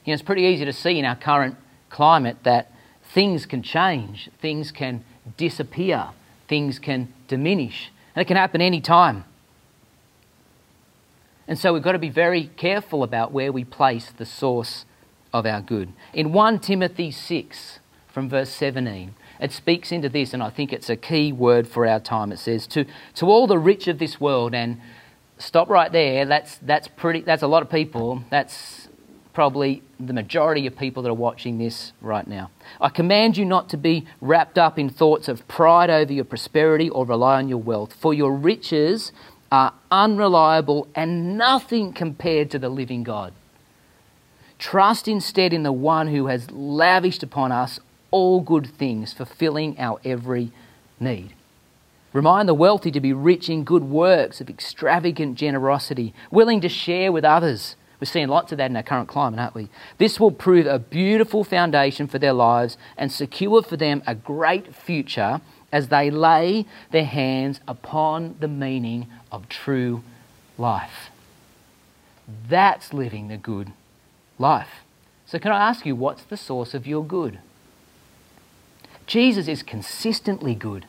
You 0.05 0.11
know, 0.11 0.13
it's 0.13 0.23
pretty 0.23 0.43
easy 0.43 0.65
to 0.65 0.73
see 0.73 0.97
in 0.97 1.05
our 1.05 1.15
current 1.15 1.57
climate 1.89 2.37
that 2.43 2.71
things 3.13 3.45
can 3.45 3.61
change, 3.61 4.29
things 4.41 4.71
can 4.71 5.03
disappear, 5.37 6.09
things 6.47 6.79
can 6.79 7.13
diminish, 7.27 7.91
and 8.15 8.21
it 8.21 8.25
can 8.25 8.37
happen 8.37 8.61
any 8.61 8.81
time. 8.81 9.25
And 11.47 11.59
so 11.59 11.73
we've 11.73 11.83
got 11.83 11.91
to 11.93 11.99
be 11.99 12.09
very 12.09 12.47
careful 12.55 13.03
about 13.03 13.31
where 13.31 13.51
we 13.51 13.63
place 13.63 14.11
the 14.11 14.25
source 14.25 14.85
of 15.33 15.45
our 15.45 15.61
good. 15.61 15.91
In 16.13 16.31
1 16.31 16.59
Timothy 16.59 17.11
6, 17.11 17.79
from 18.13 18.29
verse 18.29 18.49
17, 18.49 19.15
it 19.39 19.51
speaks 19.51 19.91
into 19.91 20.09
this, 20.09 20.33
and 20.33 20.43
I 20.43 20.49
think 20.49 20.73
it's 20.73 20.89
a 20.89 20.95
key 20.95 21.31
word 21.31 21.67
for 21.67 21.87
our 21.87 21.99
time. 21.99 22.31
It 22.31 22.39
says, 22.39 22.67
To, 22.67 22.85
to 23.15 23.25
all 23.25 23.47
the 23.47 23.57
rich 23.57 23.87
of 23.87 23.99
this 23.99 24.19
world, 24.19 24.53
and 24.53 24.79
stop 25.37 25.69
right 25.69 25.91
there, 25.91 26.25
that's, 26.25 26.57
that's, 26.57 26.87
pretty, 26.87 27.21
that's 27.21 27.41
a 27.41 27.47
lot 27.47 27.63
of 27.63 27.69
people. 27.69 28.23
That's 28.29 28.89
probably 29.33 29.81
the 29.99 30.13
majority 30.13 30.67
of 30.67 30.77
people 30.77 31.03
that 31.03 31.09
are 31.09 31.13
watching 31.13 31.57
this 31.57 31.93
right 32.01 32.27
now. 32.27 32.51
I 32.79 32.89
command 32.89 33.37
you 33.37 33.45
not 33.45 33.69
to 33.69 33.77
be 33.77 34.05
wrapped 34.19 34.57
up 34.57 34.77
in 34.77 34.89
thoughts 34.89 35.27
of 35.27 35.47
pride 35.47 35.89
over 35.89 36.11
your 36.11 36.25
prosperity 36.25 36.89
or 36.89 37.05
rely 37.05 37.37
on 37.37 37.47
your 37.47 37.57
wealth, 37.57 37.93
for 37.93 38.13
your 38.13 38.33
riches 38.33 39.11
are 39.51 39.73
unreliable 39.89 40.87
and 40.95 41.37
nothing 41.37 41.93
compared 41.93 42.51
to 42.51 42.59
the 42.59 42.69
living 42.69 43.03
God. 43.03 43.33
Trust 44.59 45.07
instead 45.07 45.53
in 45.53 45.63
the 45.63 45.71
one 45.71 46.07
who 46.07 46.27
has 46.27 46.51
lavished 46.51 47.23
upon 47.23 47.51
us 47.51 47.79
all 48.11 48.41
good 48.41 48.67
things, 48.67 49.13
fulfilling 49.13 49.79
our 49.79 49.99
every 50.05 50.51
need. 50.99 51.33
Remind 52.13 52.49
the 52.49 52.53
wealthy 52.53 52.91
to 52.91 52.99
be 52.99 53.13
rich 53.13 53.49
in 53.49 53.63
good 53.63 53.83
works 53.83 54.41
of 54.41 54.49
extravagant 54.49 55.37
generosity, 55.37 56.13
willing 56.29 56.59
to 56.61 56.69
share 56.69 57.11
with 57.11 57.23
others. 57.23 57.75
We're 57.99 58.05
seeing 58.05 58.27
lots 58.27 58.51
of 58.51 58.57
that 58.57 58.69
in 58.69 58.75
our 58.75 58.83
current 58.83 59.07
climate, 59.07 59.39
aren't 59.39 59.55
we? 59.55 59.69
This 59.97 60.19
will 60.19 60.31
prove 60.31 60.65
a 60.65 60.79
beautiful 60.79 61.43
foundation 61.43 62.07
for 62.07 62.19
their 62.19 62.33
lives 62.33 62.77
and 62.97 63.11
secure 63.11 63.61
for 63.61 63.77
them 63.77 64.03
a 64.05 64.15
great 64.15 64.75
future 64.75 65.39
as 65.71 65.87
they 65.87 66.09
lay 66.09 66.65
their 66.89 67.05
hands 67.05 67.61
upon 67.67 68.35
the 68.39 68.47
meaning 68.47 69.07
of 69.31 69.47
true 69.47 70.03
life. 70.57 71.11
That's 72.49 72.93
living 72.93 73.29
the 73.29 73.37
good 73.37 73.71
life. 74.37 74.83
So, 75.25 75.39
can 75.39 75.51
I 75.51 75.69
ask 75.69 75.85
you, 75.85 75.95
what's 75.95 76.23
the 76.23 76.35
source 76.35 76.73
of 76.73 76.85
your 76.85 77.05
good? 77.05 77.39
Jesus 79.11 79.49
is 79.49 79.61
consistently 79.61 80.55
good. 80.55 80.85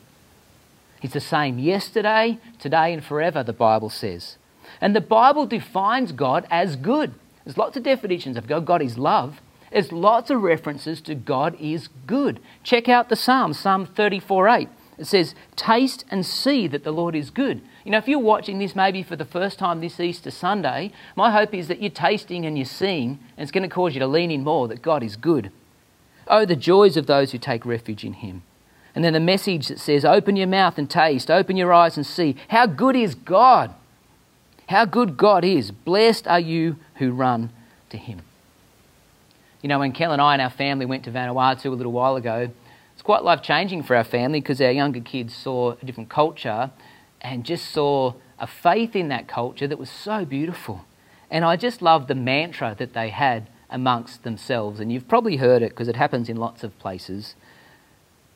He's 1.01 1.11
the 1.11 1.19
same 1.19 1.59
yesterday, 1.59 2.37
today, 2.57 2.93
and 2.93 3.03
forever, 3.03 3.43
the 3.43 3.51
Bible 3.51 3.89
says. 3.89 4.37
And 4.79 4.95
the 4.95 5.01
Bible 5.01 5.45
defines 5.45 6.13
God 6.13 6.47
as 6.49 6.77
good. 6.77 7.15
There's 7.43 7.57
lots 7.57 7.75
of 7.75 7.83
definitions 7.83 8.37
of 8.37 8.47
God. 8.47 8.65
God 8.65 8.81
is 8.81 8.97
love. 8.97 9.41
There's 9.73 9.91
lots 9.91 10.29
of 10.29 10.41
references 10.41 11.01
to 11.01 11.15
God 11.15 11.57
is 11.59 11.89
good. 12.07 12.39
Check 12.63 12.87
out 12.87 13.09
the 13.09 13.17
Psalm, 13.17 13.51
Psalm 13.51 13.85
34 13.85 14.47
8. 14.47 14.69
It 14.99 15.05
says, 15.07 15.35
Taste 15.57 16.05
and 16.09 16.25
see 16.25 16.65
that 16.67 16.85
the 16.85 16.93
Lord 16.93 17.17
is 17.17 17.29
good. 17.29 17.61
You 17.83 17.91
know, 17.91 17.97
if 17.97 18.07
you're 18.07 18.19
watching 18.19 18.57
this 18.57 18.73
maybe 18.73 19.03
for 19.03 19.17
the 19.17 19.25
first 19.25 19.59
time 19.59 19.81
this 19.81 19.99
Easter 19.99 20.31
Sunday, 20.31 20.93
my 21.17 21.29
hope 21.29 21.53
is 21.53 21.67
that 21.67 21.81
you're 21.81 21.91
tasting 21.91 22.45
and 22.45 22.57
you're 22.57 22.63
seeing, 22.63 23.19
and 23.35 23.43
it's 23.43 23.51
going 23.51 23.67
to 23.69 23.75
cause 23.75 23.93
you 23.93 23.99
to 23.99 24.07
lean 24.07 24.31
in 24.31 24.45
more 24.45 24.69
that 24.69 24.81
God 24.81 25.03
is 25.03 25.17
good. 25.17 25.51
Oh, 26.27 26.45
the 26.45 26.55
joys 26.55 26.97
of 26.97 27.05
those 27.05 27.31
who 27.31 27.37
take 27.37 27.65
refuge 27.65 28.03
in 28.03 28.13
Him. 28.13 28.43
And 28.95 29.03
then 29.03 29.13
the 29.13 29.19
message 29.19 29.67
that 29.67 29.79
says, 29.79 30.05
Open 30.05 30.35
your 30.35 30.47
mouth 30.47 30.77
and 30.77 30.89
taste, 30.89 31.31
open 31.31 31.57
your 31.57 31.73
eyes 31.73 31.97
and 31.97 32.05
see. 32.05 32.35
How 32.49 32.65
good 32.65 32.95
is 32.95 33.15
God! 33.15 33.73
How 34.69 34.85
good 34.85 35.17
God 35.17 35.43
is. 35.43 35.71
Blessed 35.71 36.27
are 36.27 36.39
you 36.39 36.77
who 36.95 37.11
run 37.11 37.51
to 37.89 37.97
Him. 37.97 38.21
You 39.61 39.69
know, 39.69 39.79
when 39.79 39.93
Kel 39.93 40.11
and 40.11 40.21
I 40.21 40.33
and 40.33 40.41
our 40.41 40.49
family 40.49 40.85
went 40.85 41.05
to 41.05 41.11
Vanuatu 41.11 41.65
a 41.65 41.69
little 41.69 41.91
while 41.91 42.15
ago, 42.15 42.49
it's 42.93 43.01
quite 43.01 43.23
life 43.23 43.41
changing 43.41 43.83
for 43.83 43.95
our 43.95 44.03
family 44.03 44.39
because 44.39 44.61
our 44.61 44.71
younger 44.71 44.99
kids 44.99 45.35
saw 45.35 45.71
a 45.81 45.85
different 45.85 46.09
culture 46.09 46.71
and 47.21 47.45
just 47.45 47.69
saw 47.71 48.13
a 48.39 48.47
faith 48.47 48.95
in 48.95 49.07
that 49.07 49.27
culture 49.27 49.67
that 49.67 49.79
was 49.79 49.89
so 49.89 50.25
beautiful. 50.25 50.85
And 51.31 51.45
I 51.45 51.55
just 51.55 51.81
loved 51.81 52.09
the 52.09 52.15
mantra 52.15 52.75
that 52.77 52.93
they 52.93 53.09
had 53.09 53.47
amongst 53.73 54.23
themselves. 54.23 54.79
And 54.79 54.91
you've 54.91 55.07
probably 55.07 55.37
heard 55.37 55.61
it 55.61 55.71
because 55.71 55.89
it 55.89 55.97
happens 55.97 56.29
in 56.29 56.37
lots 56.37 56.63
of 56.63 56.77
places 56.79 57.35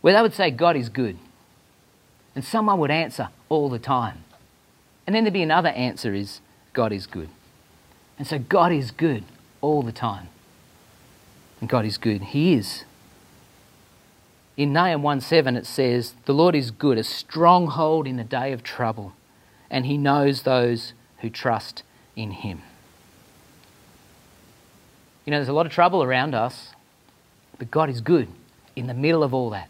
where 0.02 0.14
they 0.14 0.22
would 0.22 0.34
say, 0.34 0.52
God 0.52 0.76
is 0.76 0.90
good. 0.90 1.18
And 2.36 2.44
someone 2.44 2.80
would 2.80 2.92
answer 2.92 3.30
all 3.48 3.70
the 3.70 3.80
time. 3.80 4.24
And 5.06 5.16
then 5.16 5.24
there'd 5.24 5.34
be 5.34 5.42
another 5.42 5.70
answer 5.70 6.14
is, 6.14 6.42
God 6.74 6.92
is 6.92 7.08
good. 7.08 7.30
And 8.18 8.28
so 8.28 8.40
God 8.40 8.72
is 8.72 8.92
good 8.92 9.24
all 9.62 9.84
the 9.84 9.92
time. 9.92 10.28
And 11.62 11.70
God 11.70 11.86
is 11.86 11.98
good. 11.98 12.22
He 12.22 12.54
is. 12.54 12.84
In 14.58 14.74
Nahum 14.74 15.04
1 15.04 15.22
7, 15.22 15.56
it 15.56 15.68
says, 15.68 16.16
"The 16.26 16.34
Lord 16.34 16.56
is 16.56 16.72
good, 16.72 16.98
a 16.98 17.04
stronghold 17.04 18.08
in 18.08 18.18
the 18.18 18.24
day 18.24 18.52
of 18.52 18.64
trouble, 18.64 19.14
and 19.70 19.86
he 19.86 19.98
knows 19.98 20.42
those 20.42 20.94
who 21.20 21.30
trust 21.30 21.84
in 22.16 22.32
him." 22.32 22.64
You 25.28 25.32
know, 25.32 25.40
there's 25.40 25.50
a 25.50 25.54
lot 25.54 25.66
of 25.66 25.74
trouble 25.74 26.02
around 26.04 26.34
us, 26.34 26.70
but 27.60 27.70
God 27.70 27.90
is 27.90 28.00
good 28.00 28.30
in 28.78 28.88
the 28.88 28.94
middle 28.94 29.24
of 29.24 29.34
all 29.34 29.50
that. 29.50 29.68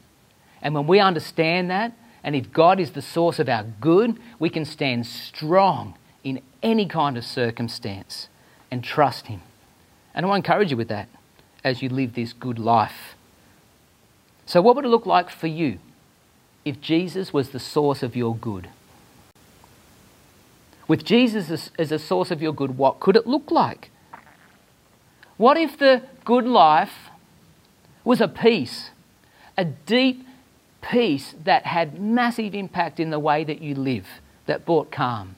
And 0.61 0.75
when 0.75 0.85
we 0.85 0.99
understand 0.99 1.71
that, 1.71 1.93
and 2.23 2.35
if 2.35 2.51
God 2.51 2.79
is 2.79 2.91
the 2.91 3.01
source 3.01 3.39
of 3.39 3.49
our 3.49 3.63
good, 3.63 4.19
we 4.37 4.51
can 4.51 4.65
stand 4.65 5.07
strong 5.07 5.97
in 6.23 6.43
any 6.61 6.85
kind 6.85 7.17
of 7.17 7.25
circumstance 7.25 8.27
and 8.69 8.83
trust 8.83 9.25
Him. 9.25 9.41
And 10.13 10.27
I 10.27 10.29
want 10.29 10.45
to 10.45 10.51
encourage 10.51 10.69
you 10.69 10.77
with 10.77 10.89
that 10.89 11.09
as 11.63 11.81
you 11.81 11.89
live 11.89 12.13
this 12.13 12.33
good 12.33 12.59
life. 12.59 13.15
So, 14.45 14.61
what 14.61 14.75
would 14.75 14.85
it 14.85 14.89
look 14.89 15.07
like 15.07 15.31
for 15.31 15.47
you 15.47 15.79
if 16.65 16.79
Jesus 16.79 17.33
was 17.33 17.49
the 17.49 17.59
source 17.59 18.03
of 18.03 18.15
your 18.15 18.35
good? 18.35 18.69
With 20.87 21.03
Jesus 21.03 21.71
as 21.79 21.91
a 21.91 21.97
source 21.97 22.29
of 22.29 22.43
your 22.43 22.53
good, 22.53 22.77
what 22.77 22.99
could 22.99 23.15
it 23.15 23.25
look 23.25 23.49
like? 23.49 23.89
What 25.37 25.57
if 25.57 25.77
the 25.77 26.01
good 26.25 26.45
life 26.45 27.09
was 28.03 28.21
a 28.21 28.27
peace, 28.27 28.89
a 29.55 29.65
deep 29.65 30.25
peace 30.81 31.35
that 31.43 31.65
had 31.65 31.99
massive 31.99 32.55
impact 32.55 32.99
in 32.99 33.11
the 33.11 33.19
way 33.19 33.43
that 33.43 33.61
you 33.61 33.75
live, 33.75 34.07
that 34.47 34.65
brought 34.65 34.91
calm? 34.91 35.35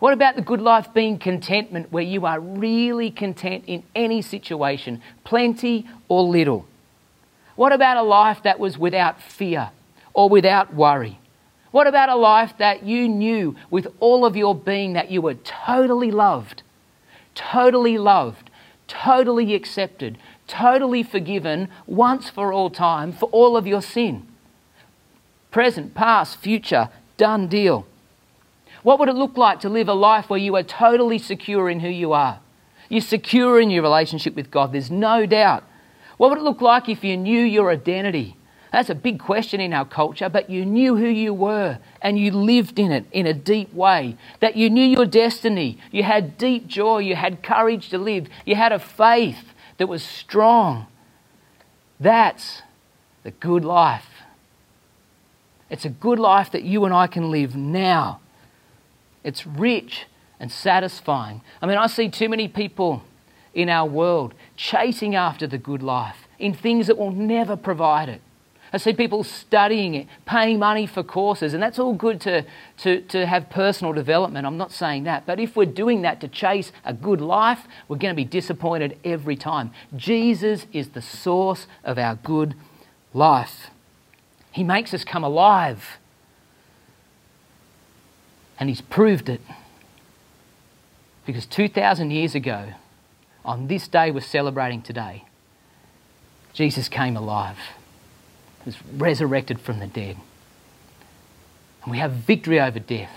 What 0.00 0.14
about 0.14 0.34
the 0.34 0.42
good 0.42 0.62
life 0.62 0.92
being 0.94 1.18
contentment, 1.18 1.92
where 1.92 2.02
you 2.02 2.26
are 2.26 2.40
really 2.40 3.10
content 3.10 3.64
in 3.66 3.82
any 3.94 4.22
situation, 4.22 5.02
plenty 5.24 5.86
or 6.08 6.22
little? 6.22 6.66
What 7.54 7.72
about 7.72 7.98
a 7.98 8.02
life 8.02 8.42
that 8.42 8.58
was 8.58 8.78
without 8.78 9.22
fear 9.22 9.70
or 10.14 10.28
without 10.28 10.74
worry? 10.74 11.20
What 11.70 11.86
about 11.86 12.08
a 12.08 12.16
life 12.16 12.54
that 12.58 12.82
you 12.82 13.08
knew 13.08 13.54
with 13.70 13.86
all 14.00 14.24
of 14.24 14.36
your 14.36 14.54
being 14.54 14.94
that 14.94 15.10
you 15.10 15.22
were 15.22 15.34
totally 15.34 16.10
loved, 16.10 16.62
totally 17.34 17.98
loved, 17.98 18.49
totally 18.90 19.54
accepted, 19.54 20.18
totally 20.48 21.04
forgiven 21.04 21.68
once 21.86 22.28
for 22.28 22.52
all 22.52 22.70
time 22.70 23.12
for 23.12 23.28
all 23.30 23.56
of 23.56 23.66
your 23.66 23.80
sin? 23.80 24.26
Present, 25.52 25.94
past, 25.94 26.38
future, 26.38 26.88
done 27.16 27.46
deal. 27.46 27.86
What 28.82 28.98
would 28.98 29.08
it 29.08 29.14
look 29.14 29.36
like 29.36 29.60
to 29.60 29.68
live 29.68 29.88
a 29.88 29.94
life 29.94 30.28
where 30.28 30.38
you 30.38 30.56
are 30.56 30.64
totally 30.64 31.18
secure 31.18 31.70
in 31.70 31.80
who 31.80 31.88
you 31.88 32.12
are? 32.12 32.40
You're 32.88 33.00
secure 33.00 33.60
in 33.60 33.70
your 33.70 33.82
relationship 33.82 34.34
with 34.34 34.50
God, 34.50 34.72
there's 34.72 34.90
no 34.90 35.24
doubt. 35.24 35.62
What 36.16 36.30
would 36.30 36.38
it 36.38 36.44
look 36.44 36.60
like 36.60 36.88
if 36.88 37.04
you 37.04 37.16
knew 37.16 37.42
your 37.42 37.70
identity? 37.70 38.36
That's 38.72 38.90
a 38.90 38.94
big 38.94 39.18
question 39.18 39.60
in 39.60 39.72
our 39.72 39.84
culture, 39.84 40.28
but 40.28 40.48
you 40.48 40.64
knew 40.64 40.96
who 40.96 41.08
you 41.08 41.34
were 41.34 41.78
and 42.00 42.18
you 42.18 42.30
lived 42.30 42.78
in 42.78 42.92
it 42.92 43.04
in 43.10 43.26
a 43.26 43.34
deep 43.34 43.74
way. 43.74 44.16
That 44.38 44.56
you 44.56 44.70
knew 44.70 44.84
your 44.84 45.06
destiny, 45.06 45.78
you 45.90 46.04
had 46.04 46.38
deep 46.38 46.68
joy, 46.68 46.98
you 46.98 47.16
had 47.16 47.42
courage 47.42 47.88
to 47.88 47.98
live, 47.98 48.28
you 48.46 48.54
had 48.54 48.70
a 48.70 48.78
faith 48.78 49.52
that 49.78 49.88
was 49.88 50.04
strong. 50.04 50.86
That's 51.98 52.62
the 53.24 53.32
good 53.32 53.64
life. 53.64 54.06
It's 55.68 55.84
a 55.84 55.90
good 55.90 56.18
life 56.18 56.52
that 56.52 56.62
you 56.62 56.84
and 56.84 56.94
I 56.94 57.06
can 57.06 57.30
live 57.30 57.56
now. 57.56 58.20
It's 59.24 59.46
rich 59.46 60.06
and 60.38 60.50
satisfying. 60.50 61.42
I 61.60 61.66
mean, 61.66 61.76
I 61.76 61.86
see 61.86 62.08
too 62.08 62.28
many 62.28 62.48
people 62.48 63.02
in 63.52 63.68
our 63.68 63.86
world, 63.86 64.32
chasing 64.56 65.14
after 65.14 65.46
the 65.46 65.58
good 65.58 65.82
life 65.82 66.28
in 66.38 66.54
things 66.54 66.86
that 66.86 66.96
will 66.96 67.10
never 67.10 67.56
provide 67.56 68.08
it. 68.08 68.20
I 68.72 68.78
see 68.78 68.92
people 68.92 69.24
studying 69.24 69.94
it, 69.94 70.06
paying 70.26 70.58
money 70.58 70.86
for 70.86 71.02
courses, 71.02 71.54
and 71.54 71.62
that's 71.62 71.78
all 71.78 71.92
good 71.92 72.20
to, 72.22 72.44
to, 72.78 73.00
to 73.02 73.26
have 73.26 73.50
personal 73.50 73.92
development. 73.92 74.46
I'm 74.46 74.56
not 74.56 74.70
saying 74.70 75.04
that. 75.04 75.26
But 75.26 75.40
if 75.40 75.56
we're 75.56 75.64
doing 75.66 76.02
that 76.02 76.20
to 76.20 76.28
chase 76.28 76.70
a 76.84 76.94
good 76.94 77.20
life, 77.20 77.66
we're 77.88 77.96
going 77.96 78.14
to 78.14 78.16
be 78.16 78.24
disappointed 78.24 78.96
every 79.04 79.34
time. 79.34 79.72
Jesus 79.96 80.66
is 80.72 80.90
the 80.90 81.02
source 81.02 81.66
of 81.82 81.98
our 81.98 82.14
good 82.16 82.54
life, 83.12 83.70
He 84.52 84.62
makes 84.62 84.94
us 84.94 85.04
come 85.04 85.24
alive. 85.24 85.98
And 88.58 88.68
He's 88.68 88.82
proved 88.82 89.28
it. 89.28 89.40
Because 91.26 91.46
2,000 91.46 92.10
years 92.10 92.34
ago, 92.34 92.74
on 93.44 93.68
this 93.68 93.88
day 93.88 94.10
we're 94.10 94.20
celebrating 94.20 94.82
today, 94.82 95.24
Jesus 96.52 96.88
came 96.88 97.16
alive, 97.16 97.56
was 98.64 98.76
resurrected 98.96 99.60
from 99.60 99.78
the 99.78 99.86
dead. 99.86 100.16
And 101.82 101.92
we 101.92 101.98
have 101.98 102.12
victory 102.12 102.60
over 102.60 102.78
death. 102.78 103.12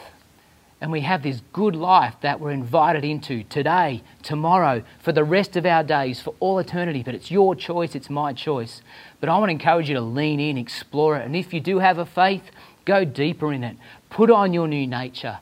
And 0.80 0.92
we 0.92 1.02
have 1.02 1.24
this 1.24 1.42
good 1.54 1.78
life 1.78 2.16
that 2.22 2.42
we're 2.42 2.52
invited 2.52 3.06
into 3.06 3.44
today, 3.44 4.04
tomorrow, 4.22 4.84
for 5.00 5.14
the 5.14 5.24
rest 5.24 5.56
of 5.56 5.66
our 5.66 5.82
days, 5.82 6.20
for 6.20 6.36
all 6.42 6.60
eternity. 6.60 7.04
But 7.04 7.16
it's 7.16 7.32
your 7.32 7.56
choice, 7.56 7.96
it's 7.96 8.10
my 8.10 8.34
choice. 8.34 8.82
But 9.22 9.30
I 9.30 9.38
want 9.38 9.48
to 9.48 9.54
encourage 9.54 9.88
you 9.88 9.96
to 9.96 10.02
lean 10.02 10.42
in, 10.42 10.58
explore 10.58 11.16
it. 11.18 11.26
And 11.26 11.38
if 11.38 11.54
you 11.54 11.62
do 11.62 11.80
have 11.80 11.98
a 11.98 12.06
faith, 12.06 12.44
go 12.84 13.06
deeper 13.06 13.54
in 13.54 13.64
it. 13.64 13.78
Put 14.10 14.30
on 14.30 14.52
your 14.52 14.68
new 14.68 14.86
nature, 14.86 15.40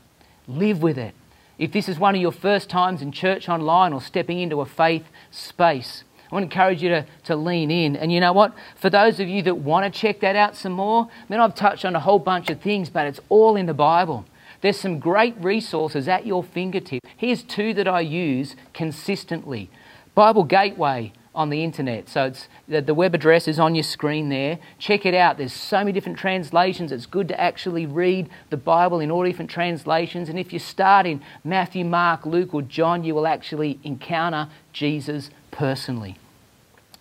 live 0.48 0.84
with 0.84 1.00
it. 1.00 1.16
If 1.58 1.72
this 1.72 1.90
is 1.90 1.98
one 1.98 2.14
of 2.14 2.22
your 2.22 2.32
first 2.32 2.70
times 2.70 3.02
in 3.02 3.12
church 3.12 3.50
online 3.50 3.94
or 3.94 4.02
stepping 4.02 4.40
into 4.40 4.62
a 4.62 4.66
faith 4.66 5.06
space, 5.32 6.04
I 6.32 6.36
want 6.36 6.50
to 6.50 6.54
encourage 6.54 6.82
you 6.82 6.90
to, 6.90 7.06
to 7.26 7.36
lean 7.36 7.70
in. 7.70 7.98
And 7.98 8.12
you 8.12 8.22
know 8.22 8.32
what? 8.32 8.54
For 8.76 8.90
those 8.90 9.20
of 9.20 9.28
you 9.28 9.42
that 9.44 9.56
want 9.56 9.92
to 9.92 10.00
check 10.00 10.22
that 10.22 10.38
out 10.38 10.56
some 10.56 10.72
more, 10.72 11.10
I 11.12 11.26
mean, 11.28 11.42
I've 11.42 11.56
touched 11.56 11.84
on 11.84 11.94
a 11.96 12.00
whole 12.00 12.20
bunch 12.20 12.50
of 12.50 12.62
things, 12.62 12.90
but 12.90 13.06
it's 13.06 13.20
all 13.28 13.58
in 13.58 13.66
the 13.66 13.74
Bible. 13.74 14.26
There's 14.62 14.80
some 14.80 15.00
great 15.00 15.36
resources 15.40 16.08
at 16.08 16.26
your 16.26 16.44
fingertips. 16.44 17.08
Here's 17.18 17.44
two 17.44 17.74
that 17.74 17.88
I 17.88 18.02
use 18.02 18.56
consistently 18.74 19.70
Bible 20.16 20.44
Gateway 20.44 21.12
on 21.34 21.50
the 21.50 21.64
internet. 21.64 22.10
So 22.10 22.26
it's 22.26 22.48
the, 22.68 22.82
the, 22.82 22.94
web 22.94 23.16
address 23.16 23.48
is 23.48 23.58
on 23.58 23.74
your 23.74 23.84
screen 23.84 24.30
there. 24.30 24.60
Check 24.80 25.06
it 25.06 25.14
out. 25.14 25.38
There's 25.38 25.54
so 25.54 25.78
many 25.78 25.94
different 25.94 26.18
translations. 26.18 26.92
It's 26.92 27.06
good 27.06 27.30
to 27.30 27.40
actually 27.40 27.86
read 27.86 28.30
the 28.50 28.58
Bible 28.58 29.00
in 29.00 29.10
all 29.10 29.24
different 29.24 29.50
translations. 29.50 30.28
And 30.28 30.38
if 30.38 30.52
you 30.52 30.60
start 30.60 31.06
in 31.06 31.22
Matthew, 31.44 31.86
Mark, 31.86 32.26
Luke, 32.26 32.54
or 32.54 32.62
John, 32.62 33.04
you 33.04 33.16
will 33.16 33.28
actually 33.28 33.80
encounter 33.84 34.50
Jesus 34.74 35.30
personally. 35.52 36.18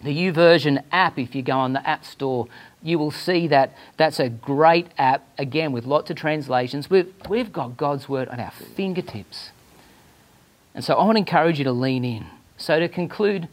The 0.03 0.16
YouVersion 0.16 0.85
app, 0.93 1.19
if 1.19 1.35
you 1.35 1.43
go 1.43 1.59
on 1.59 1.73
the 1.73 1.87
App 1.87 2.05
Store, 2.05 2.47
you 2.83 2.99
will 2.99 3.11
see 3.11 3.49
that 3.49 3.75
that's 3.97 4.19
a 4.19 4.31
great 4.31 4.87
app, 4.97 5.27
again, 5.37 5.73
with 5.73 5.85
lots 5.85 6.09
of 6.09 6.16
translations. 6.16 6.88
We've, 6.88 7.12
we've 7.29 7.53
got 7.53 7.77
God's 7.77 8.09
Word 8.09 8.29
at 8.29 8.38
our 8.38 8.53
fingertips. 8.53 9.51
And 10.75 10.85
so 10.85 10.95
I 10.95 11.05
want 11.05 11.16
to 11.16 11.19
encourage 11.19 11.59
you 11.59 11.64
to 11.64 11.73
lean 11.73 12.05
in. 12.05 12.27
So, 12.57 12.79
to 12.79 12.88
conclude, 12.88 13.49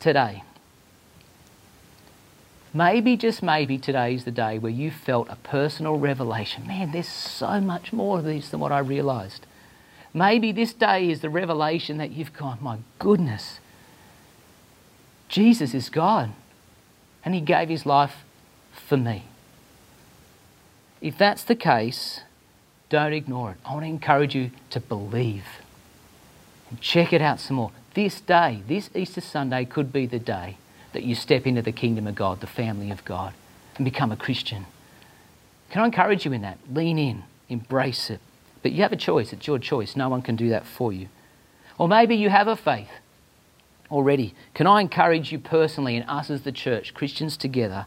today. 0.00 0.42
Maybe, 2.74 3.16
just 3.16 3.42
maybe, 3.42 3.78
today 3.78 4.14
is 4.14 4.24
the 4.24 4.30
day 4.30 4.58
where 4.58 4.70
you 4.70 4.90
felt 4.90 5.28
a 5.30 5.36
personal 5.36 5.98
revelation. 5.98 6.66
Man, 6.66 6.92
there's 6.92 7.08
so 7.08 7.60
much 7.60 7.92
more 7.92 8.18
of 8.18 8.24
this 8.24 8.50
than 8.50 8.60
what 8.60 8.72
I 8.72 8.78
realized. 8.80 9.46
Maybe 10.12 10.52
this 10.52 10.72
day 10.72 11.10
is 11.10 11.20
the 11.20 11.30
revelation 11.30 11.98
that 11.98 12.10
you've 12.10 12.32
gone, 12.32 12.58
my 12.60 12.78
goodness, 12.98 13.60
Jesus 15.28 15.74
is 15.74 15.90
God 15.90 16.32
and 17.24 17.34
He 17.34 17.40
gave 17.40 17.68
His 17.68 17.86
life 17.86 18.24
for 18.72 18.96
me. 18.96 19.24
If 21.00 21.16
that's 21.16 21.44
the 21.44 21.54
case, 21.54 22.20
don't 22.88 23.12
ignore 23.12 23.52
it. 23.52 23.58
I 23.64 23.72
want 23.72 23.84
to 23.84 23.88
encourage 23.88 24.34
you 24.34 24.50
to 24.70 24.80
believe 24.80 25.44
and 26.70 26.80
check 26.80 27.12
it 27.12 27.22
out 27.22 27.38
some 27.38 27.56
more. 27.56 27.70
This 27.98 28.20
day, 28.20 28.62
this 28.68 28.90
Easter 28.94 29.20
Sunday, 29.20 29.64
could 29.64 29.92
be 29.92 30.06
the 30.06 30.20
day 30.20 30.56
that 30.92 31.02
you 31.02 31.16
step 31.16 31.48
into 31.48 31.62
the 31.62 31.72
kingdom 31.72 32.06
of 32.06 32.14
God, 32.14 32.40
the 32.40 32.46
family 32.46 32.92
of 32.92 33.04
God, 33.04 33.34
and 33.74 33.84
become 33.84 34.12
a 34.12 34.16
Christian. 34.16 34.66
Can 35.70 35.82
I 35.82 35.86
encourage 35.86 36.24
you 36.24 36.32
in 36.32 36.42
that? 36.42 36.58
Lean 36.72 36.96
in, 36.96 37.24
embrace 37.48 38.08
it. 38.08 38.20
But 38.62 38.70
you 38.70 38.82
have 38.82 38.92
a 38.92 38.96
choice, 38.96 39.32
it's 39.32 39.48
your 39.48 39.58
choice. 39.58 39.96
No 39.96 40.08
one 40.08 40.22
can 40.22 40.36
do 40.36 40.48
that 40.48 40.64
for 40.64 40.92
you. 40.92 41.08
Or 41.76 41.88
maybe 41.88 42.14
you 42.14 42.30
have 42.30 42.46
a 42.46 42.54
faith 42.54 43.00
already. 43.90 44.32
Can 44.54 44.68
I 44.68 44.80
encourage 44.80 45.32
you 45.32 45.40
personally 45.40 45.96
and 45.96 46.08
us 46.08 46.30
as 46.30 46.42
the 46.42 46.52
church, 46.52 46.94
Christians 46.94 47.36
together, 47.36 47.86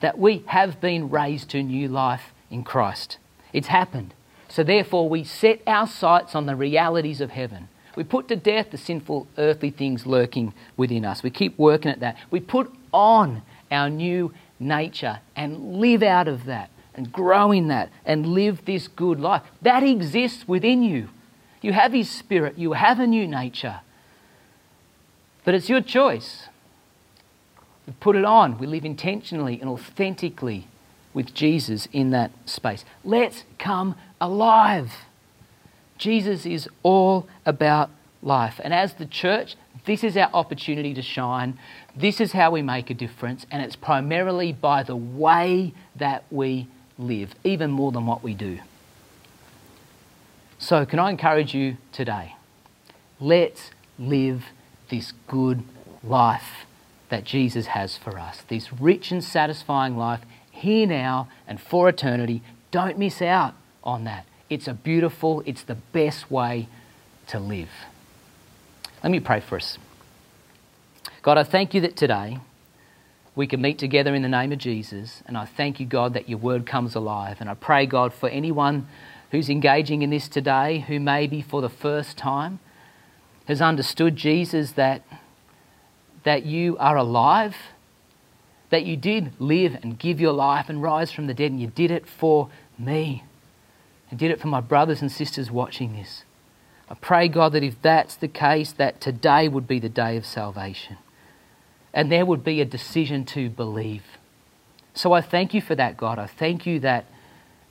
that 0.00 0.18
we 0.18 0.44
have 0.48 0.78
been 0.78 1.08
raised 1.08 1.48
to 1.52 1.62
new 1.62 1.88
life 1.88 2.34
in 2.50 2.64
Christ? 2.64 3.16
It's 3.54 3.68
happened. 3.68 4.12
So 4.50 4.62
therefore, 4.62 5.08
we 5.08 5.24
set 5.24 5.62
our 5.66 5.86
sights 5.86 6.34
on 6.34 6.44
the 6.44 6.54
realities 6.54 7.22
of 7.22 7.30
heaven. 7.30 7.68
We 7.98 8.04
put 8.04 8.28
to 8.28 8.36
death 8.36 8.70
the 8.70 8.78
sinful 8.78 9.26
earthly 9.36 9.70
things 9.70 10.06
lurking 10.06 10.54
within 10.76 11.04
us. 11.04 11.24
We 11.24 11.30
keep 11.30 11.58
working 11.58 11.90
at 11.90 11.98
that. 11.98 12.16
We 12.30 12.38
put 12.38 12.72
on 12.92 13.42
our 13.72 13.90
new 13.90 14.32
nature 14.60 15.18
and 15.34 15.80
live 15.80 16.04
out 16.04 16.28
of 16.28 16.44
that 16.44 16.70
and 16.94 17.10
grow 17.10 17.50
in 17.50 17.66
that 17.68 17.90
and 18.04 18.24
live 18.24 18.64
this 18.66 18.86
good 18.86 19.18
life. 19.18 19.42
That 19.62 19.82
exists 19.82 20.46
within 20.46 20.84
you. 20.84 21.08
You 21.60 21.72
have 21.72 21.92
His 21.92 22.08
Spirit, 22.08 22.56
you 22.56 22.74
have 22.74 23.00
a 23.00 23.06
new 23.08 23.26
nature. 23.26 23.80
But 25.44 25.56
it's 25.56 25.68
your 25.68 25.80
choice. 25.80 26.44
We 27.84 27.94
put 27.98 28.14
it 28.14 28.24
on. 28.24 28.58
We 28.58 28.68
live 28.68 28.84
intentionally 28.84 29.60
and 29.60 29.68
authentically 29.68 30.68
with 31.12 31.34
Jesus 31.34 31.88
in 31.92 32.10
that 32.10 32.30
space. 32.46 32.84
Let's 33.02 33.42
come 33.58 33.96
alive. 34.20 34.92
Jesus 35.98 36.46
is 36.46 36.68
all 36.82 37.28
about 37.44 37.90
life. 38.22 38.60
And 38.62 38.72
as 38.72 38.94
the 38.94 39.06
church, 39.06 39.56
this 39.84 40.02
is 40.02 40.16
our 40.16 40.30
opportunity 40.32 40.94
to 40.94 41.02
shine. 41.02 41.58
This 41.94 42.20
is 42.20 42.32
how 42.32 42.50
we 42.50 42.62
make 42.62 42.90
a 42.90 42.94
difference. 42.94 43.46
And 43.50 43.62
it's 43.62 43.76
primarily 43.76 44.52
by 44.52 44.82
the 44.82 44.96
way 44.96 45.74
that 45.96 46.24
we 46.30 46.68
live, 46.98 47.34
even 47.44 47.70
more 47.70 47.92
than 47.92 48.06
what 48.06 48.22
we 48.22 48.34
do. 48.34 48.58
So, 50.58 50.84
can 50.84 50.98
I 50.98 51.10
encourage 51.10 51.54
you 51.54 51.76
today? 51.92 52.34
Let's 53.20 53.70
live 53.98 54.46
this 54.90 55.12
good 55.28 55.62
life 56.02 56.66
that 57.08 57.24
Jesus 57.24 57.66
has 57.66 57.96
for 57.96 58.18
us, 58.18 58.42
this 58.48 58.72
rich 58.72 59.10
and 59.10 59.22
satisfying 59.22 59.96
life 59.96 60.20
here 60.50 60.86
now 60.86 61.28
and 61.46 61.60
for 61.60 61.88
eternity. 61.88 62.42
Don't 62.70 62.98
miss 62.98 63.22
out 63.22 63.54
on 63.82 64.04
that. 64.04 64.26
It's 64.50 64.66
a 64.66 64.74
beautiful, 64.74 65.42
it's 65.44 65.62
the 65.62 65.74
best 65.74 66.30
way 66.30 66.68
to 67.28 67.38
live. 67.38 67.68
Let 69.02 69.10
me 69.10 69.20
pray 69.20 69.40
for 69.40 69.56
us. 69.56 69.78
God, 71.22 71.36
I 71.36 71.44
thank 71.44 71.74
you 71.74 71.80
that 71.82 71.96
today 71.96 72.38
we 73.34 73.46
can 73.46 73.60
meet 73.60 73.78
together 73.78 74.14
in 74.14 74.22
the 74.22 74.28
name 74.28 74.50
of 74.52 74.58
Jesus. 74.58 75.22
And 75.26 75.36
I 75.36 75.44
thank 75.44 75.78
you, 75.78 75.86
God, 75.86 76.14
that 76.14 76.28
your 76.28 76.38
word 76.38 76.66
comes 76.66 76.94
alive. 76.94 77.36
And 77.40 77.50
I 77.50 77.54
pray, 77.54 77.86
God, 77.86 78.12
for 78.14 78.28
anyone 78.28 78.88
who's 79.30 79.50
engaging 79.50 80.02
in 80.02 80.10
this 80.10 80.28
today 80.28 80.80
who 80.80 80.98
maybe 80.98 81.42
for 81.42 81.60
the 81.60 81.68
first 81.68 82.16
time 82.16 82.58
has 83.46 83.60
understood, 83.60 84.16
Jesus, 84.16 84.72
that, 84.72 85.02
that 86.24 86.44
you 86.44 86.76
are 86.78 86.96
alive, 86.96 87.56
that 88.70 88.84
you 88.84 88.96
did 88.96 89.32
live 89.38 89.76
and 89.82 89.98
give 89.98 90.20
your 90.20 90.32
life 90.32 90.68
and 90.68 90.82
rise 90.82 91.12
from 91.12 91.26
the 91.26 91.34
dead, 91.34 91.50
and 91.50 91.60
you 91.60 91.68
did 91.68 91.90
it 91.90 92.06
for 92.06 92.48
me 92.78 93.22
and 94.10 94.18
did 94.18 94.30
it 94.30 94.40
for 94.40 94.48
my 94.48 94.60
brothers 94.60 95.00
and 95.00 95.10
sisters 95.10 95.50
watching 95.50 95.94
this. 95.94 96.24
I 96.90 96.94
pray, 96.94 97.28
God, 97.28 97.52
that 97.52 97.62
if 97.62 97.80
that's 97.82 98.16
the 98.16 98.28
case, 98.28 98.72
that 98.72 99.00
today 99.00 99.48
would 99.48 99.66
be 99.66 99.78
the 99.78 99.88
day 99.88 100.16
of 100.16 100.24
salvation 100.24 100.96
and 101.92 102.12
there 102.12 102.26
would 102.26 102.44
be 102.44 102.60
a 102.60 102.64
decision 102.64 103.24
to 103.24 103.48
believe. 103.50 104.04
So 104.94 105.12
I 105.12 105.20
thank 105.20 105.54
you 105.54 105.60
for 105.60 105.74
that, 105.74 105.96
God. 105.96 106.18
I 106.18 106.26
thank 106.26 106.66
you 106.66 106.80
that, 106.80 107.06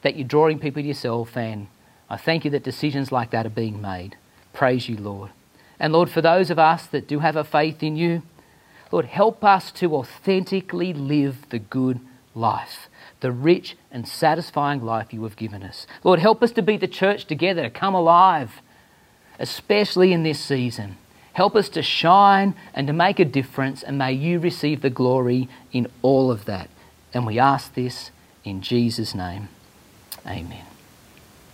that 0.01 0.15
you're 0.15 0.27
drawing 0.27 0.59
people 0.59 0.81
to 0.81 0.87
yourself, 0.87 1.35
and 1.37 1.67
I 2.09 2.17
thank 2.17 2.45
you 2.45 2.51
that 2.51 2.63
decisions 2.63 3.11
like 3.11 3.31
that 3.31 3.45
are 3.45 3.49
being 3.49 3.81
made. 3.81 4.17
Praise 4.53 4.89
you, 4.89 4.97
Lord. 4.97 5.31
And 5.79 5.93
Lord, 5.93 6.09
for 6.09 6.21
those 6.21 6.49
of 6.49 6.57
us 6.57 6.87
that 6.87 7.07
do 7.07 7.19
have 7.19 7.35
a 7.35 7.43
faith 7.43 7.83
in 7.83 7.95
you, 7.95 8.23
Lord, 8.91 9.05
help 9.05 9.43
us 9.43 9.71
to 9.73 9.95
authentically 9.95 10.93
live 10.93 11.49
the 11.49 11.59
good 11.59 11.99
life, 12.33 12.87
the 13.19 13.31
rich 13.31 13.75
and 13.91 14.07
satisfying 14.07 14.83
life 14.83 15.13
you 15.13 15.23
have 15.23 15.35
given 15.35 15.63
us. 15.63 15.87
Lord, 16.03 16.19
help 16.19 16.43
us 16.43 16.51
to 16.51 16.61
be 16.61 16.77
the 16.77 16.87
church 16.87 17.25
together, 17.25 17.63
to 17.63 17.69
come 17.69 17.95
alive, 17.95 18.61
especially 19.39 20.13
in 20.13 20.23
this 20.23 20.39
season. 20.39 20.97
Help 21.33 21.55
us 21.55 21.69
to 21.69 21.81
shine 21.83 22.55
and 22.73 22.87
to 22.87 22.93
make 22.93 23.19
a 23.19 23.25
difference, 23.25 23.83
and 23.83 23.97
may 23.97 24.11
you 24.11 24.39
receive 24.39 24.81
the 24.81 24.89
glory 24.89 25.47
in 25.71 25.87
all 26.01 26.31
of 26.31 26.45
that. 26.45 26.69
And 27.13 27.25
we 27.25 27.37
ask 27.37 27.73
this 27.75 28.11
in 28.43 28.61
Jesus' 28.61 29.13
name. 29.13 29.49
Amen. 30.25 30.65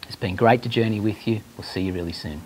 It's 0.08 0.16
been 0.16 0.36
great 0.36 0.62
to 0.64 0.70
journey 0.70 1.00
with 1.00 1.28
you. 1.28 1.42
We'll 1.58 1.66
see 1.66 1.82
you 1.82 1.94
really 1.94 2.14
soon. 2.14 2.44